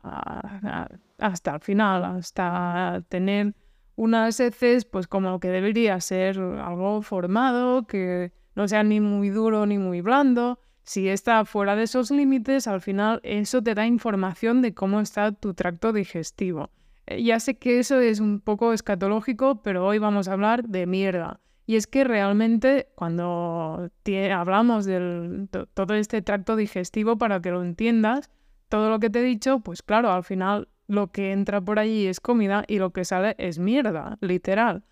hasta 0.01 1.55
el 1.55 1.59
final, 1.61 2.03
hasta 2.03 3.03
tener 3.09 3.53
unas 3.95 4.39
heces, 4.39 4.85
pues 4.85 5.07
como 5.07 5.39
que 5.39 5.49
debería 5.49 5.99
ser 5.99 6.39
algo 6.39 7.01
formado, 7.01 7.85
que 7.85 8.31
no 8.55 8.67
sea 8.67 8.83
ni 8.83 8.99
muy 8.99 9.29
duro 9.29 9.65
ni 9.65 9.77
muy 9.77 10.01
blando. 10.01 10.59
Si 10.83 11.07
está 11.07 11.45
fuera 11.45 11.75
de 11.75 11.83
esos 11.83 12.09
límites, 12.09 12.67
al 12.67 12.81
final 12.81 13.19
eso 13.23 13.61
te 13.61 13.75
da 13.75 13.85
información 13.85 14.61
de 14.61 14.73
cómo 14.73 15.01
está 15.01 15.31
tu 15.33 15.53
tracto 15.53 15.93
digestivo. 15.93 16.71
Eh, 17.05 17.23
ya 17.23 17.39
sé 17.39 17.57
que 17.57 17.79
eso 17.79 17.99
es 17.99 18.19
un 18.19 18.39
poco 18.39 18.73
escatológico, 18.73 19.61
pero 19.61 19.85
hoy 19.85 19.99
vamos 19.99 20.27
a 20.27 20.33
hablar 20.33 20.67
de 20.67 20.87
mierda. 20.87 21.41
Y 21.65 21.75
es 21.75 21.85
que 21.85 22.03
realmente 22.03 22.87
cuando 22.95 23.91
hablamos 24.33 24.85
de 24.85 25.47
todo 25.75 25.93
este 25.93 26.21
tracto 26.21 26.55
digestivo, 26.55 27.17
para 27.17 27.41
que 27.41 27.51
lo 27.51 27.61
entiendas, 27.61 28.31
todo 28.69 28.89
lo 28.89 28.99
que 28.99 29.09
te 29.09 29.19
he 29.19 29.23
dicho, 29.23 29.59
pues 29.59 29.83
claro, 29.83 30.11
al 30.11 30.23
final 30.23 30.69
lo 30.87 31.11
que 31.11 31.31
entra 31.31 31.61
por 31.61 31.79
allí 31.79 32.07
es 32.07 32.19
comida 32.19 32.63
y 32.67 32.79
lo 32.79 32.91
que 32.91 33.05
sale 33.05 33.35
es 33.37 33.59
mierda, 33.59 34.17
literal. 34.21 34.83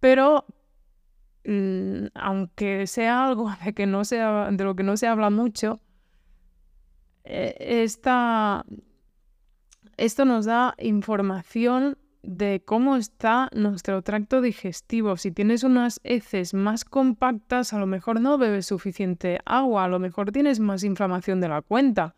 Pero 0.00 0.46
mm, 1.44 2.06
aunque 2.14 2.86
sea 2.86 3.26
algo 3.26 3.50
de, 3.64 3.74
que 3.74 3.86
no 3.86 4.02
de 4.02 4.64
lo 4.64 4.76
que 4.76 4.82
no 4.82 4.96
se 4.96 5.06
habla 5.06 5.30
mucho, 5.30 5.80
eh, 7.24 7.84
esto 9.96 10.24
nos 10.24 10.44
da 10.46 10.74
información 10.78 11.98
de 12.22 12.62
cómo 12.64 12.96
está 12.96 13.48
nuestro 13.52 14.02
tracto 14.02 14.40
digestivo. 14.40 15.16
Si 15.16 15.32
tienes 15.32 15.64
unas 15.64 16.00
heces 16.04 16.54
más 16.54 16.84
compactas, 16.84 17.72
a 17.72 17.78
lo 17.78 17.86
mejor 17.86 18.20
no 18.20 18.38
bebes 18.38 18.66
suficiente 18.66 19.40
agua, 19.44 19.84
a 19.84 19.88
lo 19.88 19.98
mejor 19.98 20.32
tienes 20.32 20.60
más 20.60 20.84
inflamación 20.84 21.40
de 21.40 21.48
la 21.48 21.62
cuenta. 21.62 22.14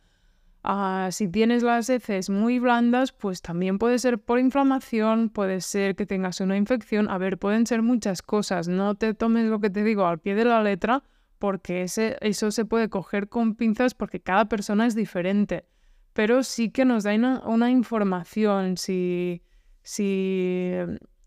Ah, 0.66 1.10
si 1.12 1.28
tienes 1.28 1.62
las 1.62 1.90
heces 1.90 2.30
muy 2.30 2.58
blandas, 2.58 3.12
pues 3.12 3.42
también 3.42 3.78
puede 3.78 3.98
ser 3.98 4.18
por 4.18 4.38
inflamación, 4.38 5.28
puede 5.28 5.60
ser 5.60 5.94
que 5.94 6.06
tengas 6.06 6.40
una 6.40 6.56
infección. 6.56 7.10
A 7.10 7.18
ver, 7.18 7.38
pueden 7.38 7.66
ser 7.66 7.82
muchas 7.82 8.22
cosas. 8.22 8.66
No 8.66 8.94
te 8.94 9.12
tomes 9.12 9.44
lo 9.44 9.60
que 9.60 9.68
te 9.68 9.84
digo 9.84 10.06
al 10.06 10.20
pie 10.20 10.34
de 10.34 10.46
la 10.46 10.62
letra, 10.62 11.02
porque 11.38 11.82
ese, 11.82 12.16
eso 12.22 12.50
se 12.50 12.64
puede 12.64 12.88
coger 12.88 13.28
con 13.28 13.56
pinzas 13.56 13.92
porque 13.92 14.20
cada 14.20 14.48
persona 14.48 14.86
es 14.86 14.94
diferente. 14.94 15.66
Pero 16.14 16.42
sí 16.42 16.70
que 16.70 16.86
nos 16.86 17.04
da 17.04 17.14
una, 17.44 17.70
información. 17.70 18.78
Si, 18.78 19.42
si 19.82 20.70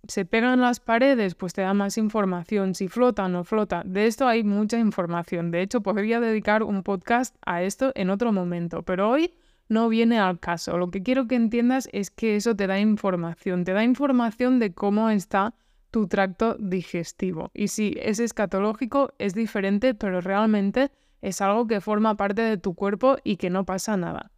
se 0.08 0.26
pegan 0.26 0.62
las 0.62 0.80
paredes, 0.80 1.36
pues 1.36 1.54
te 1.54 1.62
da 1.62 1.74
más 1.74 1.98
información. 1.98 2.76
Si 2.76 2.88
flota 2.88 3.26
o 3.26 3.30
no 3.30 3.43
flota. 3.43 3.84
De 3.86 4.08
esto 4.08 4.28
hay 4.28 4.43
mucha 4.43 4.80
información. 4.80 5.52
De 5.52 5.62
hecho, 5.62 5.82
podría 5.82 6.20
dedicar 6.20 6.63
un 6.63 6.84
podcast 6.84 7.36
a 7.46 7.63
esto 7.63 7.91
en 7.96 8.10
otro 8.10 8.32
momento. 8.32 8.84
Pero 8.84 9.10
hoy 9.10 9.34
no 9.70 9.89
viene 9.89 10.20
al 10.20 10.39
caso. 10.39 10.78
Lo 10.78 10.89
que 10.89 11.04
quiero 11.04 11.28
que 11.28 11.36
entiendas 11.36 11.89
es 11.91 12.12
que 12.12 12.36
eso 12.36 12.56
te 12.56 12.67
da 12.67 12.80
información. 12.80 13.63
Te 13.63 13.74
da 13.74 13.84
información 13.84 14.60
de 14.60 14.74
cómo 14.74 15.10
está 15.10 15.54
tu 15.91 16.08
tracto 16.08 16.56
digestivo. 16.60 17.52
Y 17.54 17.70
si 17.70 17.96
es 18.02 18.20
escatológico, 18.20 19.13
es 19.20 19.34
diferente, 19.34 19.93
pero 19.93 20.22
realmente 20.22 20.91
es 21.22 21.41
algo 21.41 21.67
que 21.67 21.82
forma 21.82 22.15
parte 22.15 22.41
de 22.41 22.58
tu 22.58 22.76
cuerpo 22.76 23.17
y 23.24 23.38
que 23.38 23.50
no 23.50 23.65
pasa 23.65 23.98
nada. 23.98 24.32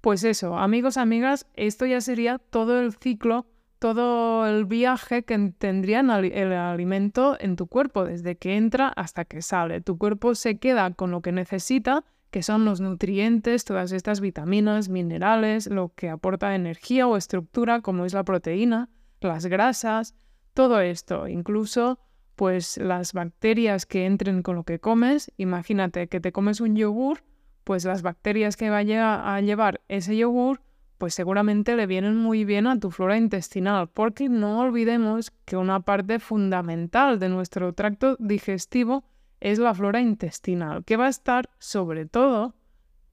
Pues 0.00 0.24
eso, 0.24 0.56
amigos, 0.56 0.96
amigas, 0.96 1.46
esto 1.54 1.84
ya 1.84 2.00
sería 2.00 2.38
todo 2.38 2.80
el 2.80 2.92
ciclo 2.94 3.46
todo 3.78 4.46
el 4.46 4.64
viaje 4.64 5.24
que 5.24 5.52
tendría 5.58 6.00
el 6.00 6.52
alimento 6.52 7.36
en 7.38 7.56
tu 7.56 7.66
cuerpo, 7.66 8.04
desde 8.04 8.36
que 8.36 8.56
entra 8.56 8.88
hasta 8.88 9.24
que 9.24 9.42
sale. 9.42 9.80
Tu 9.80 9.98
cuerpo 9.98 10.34
se 10.34 10.58
queda 10.58 10.92
con 10.92 11.10
lo 11.10 11.20
que 11.20 11.32
necesita, 11.32 12.04
que 12.30 12.42
son 12.42 12.64
los 12.64 12.80
nutrientes, 12.80 13.64
todas 13.64 13.92
estas 13.92 14.20
vitaminas, 14.20 14.88
minerales, 14.88 15.68
lo 15.68 15.92
que 15.94 16.08
aporta 16.08 16.54
energía 16.54 17.06
o 17.06 17.16
estructura, 17.16 17.80
como 17.80 18.04
es 18.04 18.14
la 18.14 18.24
proteína, 18.24 18.88
las 19.20 19.46
grasas, 19.46 20.14
todo 20.54 20.80
esto, 20.80 21.28
incluso 21.28 21.98
pues 22.34 22.76
las 22.76 23.14
bacterias 23.14 23.86
que 23.86 24.04
entren 24.04 24.42
con 24.42 24.56
lo 24.56 24.64
que 24.64 24.78
comes. 24.78 25.32
Imagínate 25.38 26.08
que 26.08 26.20
te 26.20 26.32
comes 26.32 26.60
un 26.60 26.76
yogur, 26.76 27.24
pues 27.64 27.84
las 27.84 28.02
bacterias 28.02 28.56
que 28.56 28.70
vaya 28.70 29.34
a 29.34 29.40
llevar 29.40 29.80
ese 29.88 30.16
yogur 30.16 30.60
pues 30.98 31.14
seguramente 31.14 31.76
le 31.76 31.86
vienen 31.86 32.16
muy 32.16 32.44
bien 32.44 32.66
a 32.66 32.78
tu 32.78 32.90
flora 32.90 33.16
intestinal, 33.16 33.88
porque 33.88 34.28
no 34.28 34.60
olvidemos 34.60 35.30
que 35.44 35.56
una 35.56 35.80
parte 35.80 36.18
fundamental 36.18 37.18
de 37.18 37.28
nuestro 37.28 37.72
tracto 37.72 38.16
digestivo 38.18 39.04
es 39.40 39.58
la 39.58 39.74
flora 39.74 40.00
intestinal, 40.00 40.84
que 40.84 40.96
va 40.96 41.06
a 41.06 41.10
estar 41.10 41.50
sobre 41.58 42.06
todo 42.06 42.54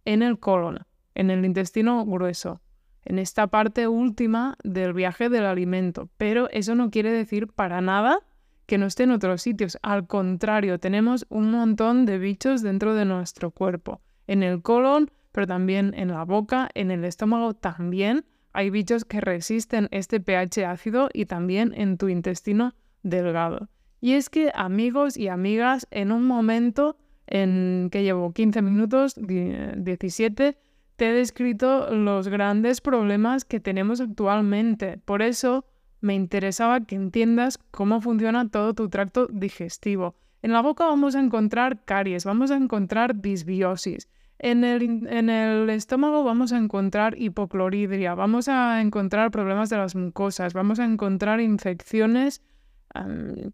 en 0.06 0.22
el 0.22 0.40
colon, 0.40 0.86
en 1.16 1.30
el 1.30 1.46
intestino 1.46 2.06
grueso, 2.06 2.62
en 3.06 3.20
esta 3.20 3.48
parte 3.48 3.88
última 3.88 4.56
del 4.64 4.94
viaje 4.94 5.30
del 5.30 5.46
alimento. 5.46 6.10
Pero 6.18 6.50
eso 6.52 6.76
no 6.76 6.90
quiere 6.90 7.12
decir 7.12 7.48
para 7.48 7.82
nada 7.82 8.20
que 8.66 8.78
no 8.78 8.86
esté 8.86 9.04
en 9.04 9.12
otros 9.12 9.42
sitios. 9.42 9.78
Al 9.82 10.08
contrario, 10.08 10.80
tenemos 10.80 11.26
un 11.30 11.52
montón 11.52 12.06
de 12.06 12.18
bichos 12.18 12.62
dentro 12.62 12.96
de 12.96 13.06
nuestro 13.06 13.52
cuerpo. 13.52 14.02
En 14.26 14.42
el 14.42 14.62
colon 14.62 15.12
pero 15.34 15.46
también 15.46 15.94
en 15.98 16.08
la 16.10 16.24
boca, 16.24 16.70
en 16.76 16.92
el 16.92 17.04
estómago 17.04 17.54
también 17.54 18.24
hay 18.54 18.70
bichos 18.70 19.04
que 19.04 19.20
resisten 19.20 19.90
este 19.92 20.22
pH 20.22 20.66
ácido 20.66 21.10
y 21.12 21.26
también 21.26 21.74
en 21.76 21.98
tu 21.98 22.08
intestino 22.08 22.76
delgado. 23.02 23.68
Y 24.00 24.14
es 24.14 24.30
que 24.30 24.52
amigos 24.54 25.18
y 25.18 25.28
amigas, 25.28 25.88
en 25.90 26.12
un 26.12 26.26
momento 26.26 26.98
en 27.26 27.90
que 27.92 28.04
llevo 28.04 28.32
15 28.32 28.62
minutos, 28.62 29.16
17, 29.18 30.58
te 30.96 31.10
he 31.10 31.14
descrito 31.14 31.90
los 31.94 32.28
grandes 32.28 32.80
problemas 32.80 33.44
que 33.44 33.60
tenemos 33.60 34.02
actualmente. 34.02 35.00
Por 35.00 35.22
eso 35.22 35.66
me 36.00 36.14
interesaba 36.14 36.82
que 36.82 36.96
entiendas 36.96 37.58
cómo 37.72 38.02
funciona 38.02 38.50
todo 38.50 38.76
tu 38.76 38.90
tracto 38.90 39.28
digestivo. 39.32 40.16
En 40.44 40.52
la 40.52 40.62
boca 40.62 40.86
vamos 40.86 41.16
a 41.16 41.22
encontrar 41.22 41.86
caries, 41.86 42.26
vamos 42.26 42.52
a 42.52 42.58
encontrar 42.58 43.22
disbiosis. 43.22 44.10
En 44.46 44.66
el, 44.66 45.70
estómago 45.70 46.26
vamos 46.26 46.52
a 46.52 46.58
encontrar 46.58 47.18
hipocloridria, 47.18 48.14
vamos 48.14 48.50
a 48.50 48.82
encontrar 48.82 49.32
problemas 49.32 49.70
de 49.70 49.78
las 49.78 49.96
mucosas, 49.96 50.52
vamos 50.52 50.80
a 50.80 50.84
encontrar 50.84 51.40
infecciones 51.40 52.42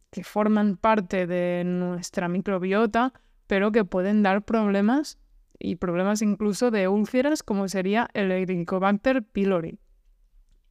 que 0.09 0.23
forman 0.23 0.77
parte 0.77 1.27
de 1.27 1.63
nuestra 1.63 2.27
microbiota, 2.27 3.13
pero 3.45 3.71
que 3.71 3.85
pueden 3.85 4.23
dar 4.23 4.41
problemas 4.41 5.19
y 5.59 5.75
problemas 5.75 6.23
incluso 6.23 6.71
de 6.71 6.87
úlceras, 6.87 7.43
como 7.43 7.67
sería 7.67 8.09
el 8.15 8.31
Helicobacter 8.31 9.21
pylori. 9.21 9.77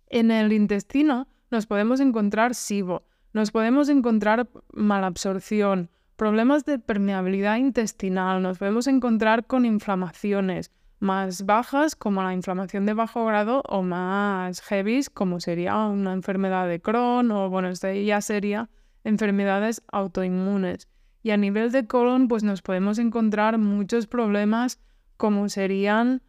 En 0.08 0.32
el 0.32 0.52
intestino 0.52 1.28
nos 1.52 1.66
podemos 1.66 2.00
encontrar 2.00 2.56
SIBO, 2.56 3.04
nos 3.32 3.52
podemos 3.52 3.88
encontrar 3.88 4.48
malabsorción, 4.72 5.90
problemas 6.18 6.64
de 6.64 6.80
permeabilidad 6.80 7.58
intestinal, 7.58 8.42
nos 8.42 8.58
podemos 8.58 8.88
encontrar 8.88 9.46
con 9.46 9.64
inflamaciones 9.64 10.72
más 10.98 11.46
bajas 11.46 11.94
como 11.94 12.24
la 12.24 12.34
inflamación 12.34 12.86
de 12.86 12.92
bajo 12.92 13.24
grado 13.24 13.62
o 13.68 13.82
más 13.82 14.60
heavy 14.62 15.04
como 15.14 15.38
sería 15.38 15.76
una 15.76 16.12
enfermedad 16.12 16.68
de 16.68 16.80
Crohn 16.80 17.30
o 17.30 17.48
bueno, 17.48 17.68
esto 17.68 17.92
ya 17.92 18.20
sería 18.20 18.68
enfermedades 19.04 19.84
autoinmunes. 19.92 20.88
Y 21.22 21.30
a 21.30 21.36
nivel 21.36 21.70
de 21.70 21.86
colon 21.86 22.26
pues 22.26 22.42
nos 22.42 22.62
podemos 22.62 22.98
encontrar 22.98 23.56
muchos 23.58 24.08
problemas 24.08 24.80
como 25.16 25.48
serían 25.48 26.20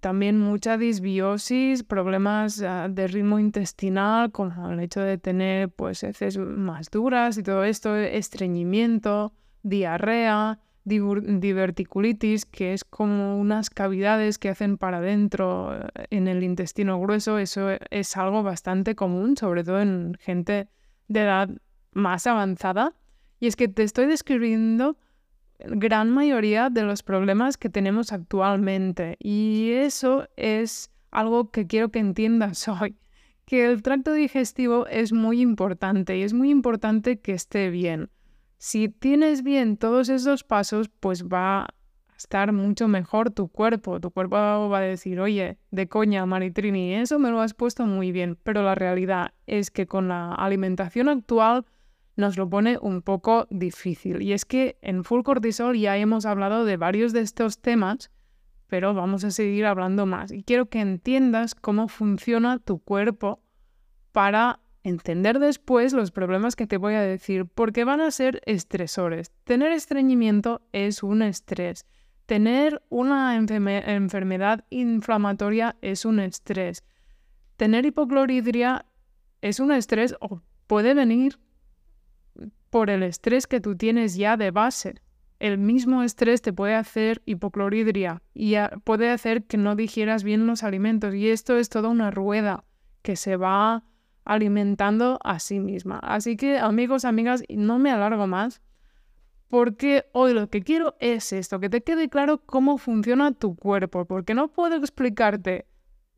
también 0.00 0.40
mucha 0.40 0.76
disbiosis, 0.76 1.84
problemas 1.84 2.60
ah, 2.62 2.88
de 2.88 3.06
ritmo 3.06 3.38
intestinal, 3.38 4.32
como 4.32 4.70
el 4.70 4.80
hecho 4.80 5.00
de 5.00 5.16
tener 5.18 5.70
pues 5.70 6.02
heces 6.02 6.38
más 6.38 6.90
duras 6.90 7.38
y 7.38 7.42
todo 7.42 7.62
esto, 7.62 7.94
estreñimiento, 7.94 9.32
diarrea, 9.62 10.58
diverticulitis, 10.84 12.46
que 12.46 12.74
es 12.74 12.84
como 12.84 13.38
unas 13.38 13.70
cavidades 13.70 14.38
que 14.38 14.48
hacen 14.48 14.76
para 14.76 14.98
adentro 14.98 15.74
eh, 15.74 16.06
en 16.10 16.26
el 16.26 16.42
intestino 16.42 17.00
grueso, 17.00 17.38
eso 17.38 17.68
es 17.90 18.16
algo 18.16 18.42
bastante 18.42 18.96
común, 18.96 19.36
sobre 19.36 19.62
todo 19.62 19.80
en 19.80 20.16
gente 20.20 20.68
de 21.06 21.20
edad 21.20 21.48
más 21.92 22.26
avanzada. 22.26 22.92
Y 23.38 23.46
es 23.46 23.56
que 23.56 23.68
te 23.68 23.82
estoy 23.84 24.06
describiendo 24.06 24.96
gran 25.58 26.10
mayoría 26.10 26.70
de 26.70 26.82
los 26.82 27.02
problemas 27.02 27.56
que 27.56 27.70
tenemos 27.70 28.12
actualmente. 28.12 29.16
Y 29.18 29.70
eso 29.72 30.28
es 30.36 30.90
algo 31.10 31.50
que 31.50 31.66
quiero 31.66 31.90
que 31.90 32.00
entiendas 32.00 32.68
hoy, 32.68 32.96
que 33.46 33.66
el 33.66 33.82
tracto 33.82 34.12
digestivo 34.12 34.86
es 34.86 35.12
muy 35.12 35.40
importante 35.40 36.18
y 36.18 36.22
es 36.22 36.32
muy 36.32 36.50
importante 36.50 37.20
que 37.20 37.32
esté 37.32 37.70
bien. 37.70 38.10
Si 38.58 38.88
tienes 38.88 39.42
bien 39.42 39.76
todos 39.76 40.08
esos 40.08 40.44
pasos, 40.44 40.88
pues 40.88 41.24
va 41.26 41.64
a 41.64 41.74
estar 42.16 42.52
mucho 42.52 42.88
mejor 42.88 43.30
tu 43.30 43.48
cuerpo. 43.48 44.00
Tu 44.00 44.10
cuerpo 44.10 44.36
va 44.36 44.78
a 44.78 44.80
decir, 44.80 45.20
oye, 45.20 45.58
de 45.70 45.88
coña, 45.88 46.24
Maritrini, 46.24 46.94
eso 46.94 47.18
me 47.18 47.30
lo 47.30 47.40
has 47.40 47.52
puesto 47.52 47.84
muy 47.84 48.10
bien. 48.12 48.38
Pero 48.42 48.62
la 48.62 48.74
realidad 48.74 49.32
es 49.46 49.70
que 49.70 49.86
con 49.86 50.08
la 50.08 50.32
alimentación 50.32 51.10
actual 51.10 51.66
nos 52.16 52.36
lo 52.36 52.48
pone 52.48 52.78
un 52.80 53.02
poco 53.02 53.46
difícil. 53.50 54.22
Y 54.22 54.32
es 54.32 54.44
que 54.44 54.78
en 54.82 55.04
Full 55.04 55.22
Cortisol 55.22 55.76
ya 55.76 55.96
hemos 55.96 56.26
hablado 56.26 56.64
de 56.64 56.76
varios 56.76 57.12
de 57.12 57.20
estos 57.20 57.58
temas, 57.60 58.10
pero 58.66 58.94
vamos 58.94 59.24
a 59.24 59.30
seguir 59.30 59.66
hablando 59.66 60.06
más. 60.06 60.32
Y 60.32 60.42
quiero 60.42 60.66
que 60.66 60.80
entiendas 60.80 61.54
cómo 61.54 61.88
funciona 61.88 62.58
tu 62.58 62.78
cuerpo 62.78 63.42
para 64.12 64.60
entender 64.84 65.38
después 65.38 65.92
los 65.92 66.10
problemas 66.10 66.56
que 66.56 66.66
te 66.66 66.76
voy 66.76 66.94
a 66.94 67.00
decir, 67.00 67.46
porque 67.46 67.84
van 67.84 68.00
a 68.00 68.10
ser 68.10 68.40
estresores. 68.46 69.32
Tener 69.44 69.72
estreñimiento 69.72 70.62
es 70.72 71.02
un 71.02 71.22
estrés. 71.22 71.86
Tener 72.26 72.82
una 72.88 73.36
enfermedad 73.36 74.64
inflamatoria 74.70 75.76
es 75.82 76.04
un 76.04 76.20
estrés. 76.20 76.84
Tener 77.56 77.86
hipocloridria 77.86 78.86
es 79.40 79.60
un 79.60 79.72
estrés 79.72 80.14
o 80.20 80.40
puede 80.66 80.94
venir 80.94 81.38
por 82.74 82.90
el 82.90 83.04
estrés 83.04 83.46
que 83.46 83.60
tú 83.60 83.76
tienes 83.76 84.16
ya 84.16 84.36
de 84.36 84.50
base. 84.50 84.96
El 85.38 85.58
mismo 85.58 86.02
estrés 86.02 86.42
te 86.42 86.52
puede 86.52 86.74
hacer 86.74 87.22
hipocloridria 87.24 88.20
y 88.34 88.56
puede 88.82 89.10
hacer 89.10 89.44
que 89.44 89.56
no 89.56 89.76
digieras 89.76 90.24
bien 90.24 90.48
los 90.48 90.64
alimentos 90.64 91.14
y 91.14 91.28
esto 91.28 91.56
es 91.56 91.68
toda 91.68 91.88
una 91.88 92.10
rueda 92.10 92.64
que 93.02 93.14
se 93.14 93.36
va 93.36 93.84
alimentando 94.24 95.20
a 95.22 95.38
sí 95.38 95.60
misma. 95.60 96.00
Así 96.00 96.36
que 96.36 96.58
amigos, 96.58 97.04
amigas, 97.04 97.44
no 97.48 97.78
me 97.78 97.92
alargo 97.92 98.26
más 98.26 98.60
porque 99.46 100.06
hoy 100.10 100.34
lo 100.34 100.50
que 100.50 100.62
quiero 100.62 100.96
es 100.98 101.32
esto, 101.32 101.60
que 101.60 101.70
te 101.70 101.84
quede 101.84 102.08
claro 102.08 102.38
cómo 102.44 102.76
funciona 102.76 103.30
tu 103.30 103.54
cuerpo, 103.54 104.04
porque 104.04 104.34
no 104.34 104.48
puedo 104.48 104.74
explicarte 104.74 105.68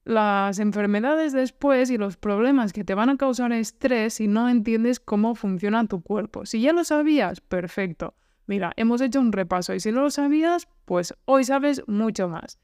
las 0.07 0.61
enfermedades 0.61 1.33
después 1.33 1.91
y 1.91 1.99
los 1.99 2.17
problemas 2.17 2.73
que 2.73 2.85
te 2.85 2.95
van 2.95 3.11
a 3.11 3.17
causar 3.17 3.53
estrés 3.53 4.15
si 4.15 4.29
no 4.29 4.49
entiendes 4.49 5.01
cómo 5.01 5.35
funciona 5.35 5.89
tu 5.89 6.01
cuerpo. 6.01 6.47
Si 6.47 6.61
ya 6.61 6.73
lo 6.73 6.85
sabías, 6.85 7.41
perfecto. 7.41 8.15
Mira, 8.47 8.73
hemos 8.77 9.01
hecho 9.01 9.19
un 9.19 9.33
repaso 9.33 9.75
y 9.75 9.81
si 9.81 9.91
no 9.91 10.03
lo 10.03 10.11
sabías, 10.11 10.69
pues 10.85 11.13
hoy 11.25 11.43
sabes 11.43 11.83
mucho 11.89 12.29
más. 12.29 12.61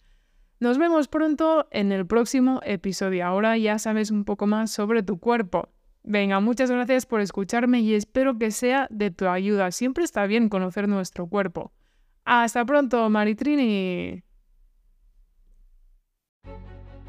Nos 0.60 0.78
vemos 0.78 1.08
pronto 1.08 1.66
en 1.72 1.90
el 1.90 2.06
próximo 2.06 2.60
episodio. 2.62 3.26
Ahora 3.26 3.58
ya 3.58 3.80
sabes 3.80 4.12
un 4.12 4.24
poco 4.24 4.46
más 4.46 4.70
sobre 4.70 5.02
tu 5.02 5.18
cuerpo. 5.18 5.68
Venga, 6.04 6.38
muchas 6.38 6.70
gracias 6.70 7.06
por 7.06 7.20
escucharme 7.20 7.80
y 7.80 7.94
espero 7.94 8.38
que 8.38 8.52
sea 8.52 8.86
de 8.88 9.10
tu 9.10 9.26
ayuda. 9.26 9.72
Siempre 9.72 10.04
está 10.04 10.26
bien 10.26 10.48
conocer 10.48 10.88
nuestro 10.88 11.26
cuerpo. 11.26 11.72
Hasta 12.24 12.64
pronto, 12.64 13.10
Maritrini. 13.10 14.22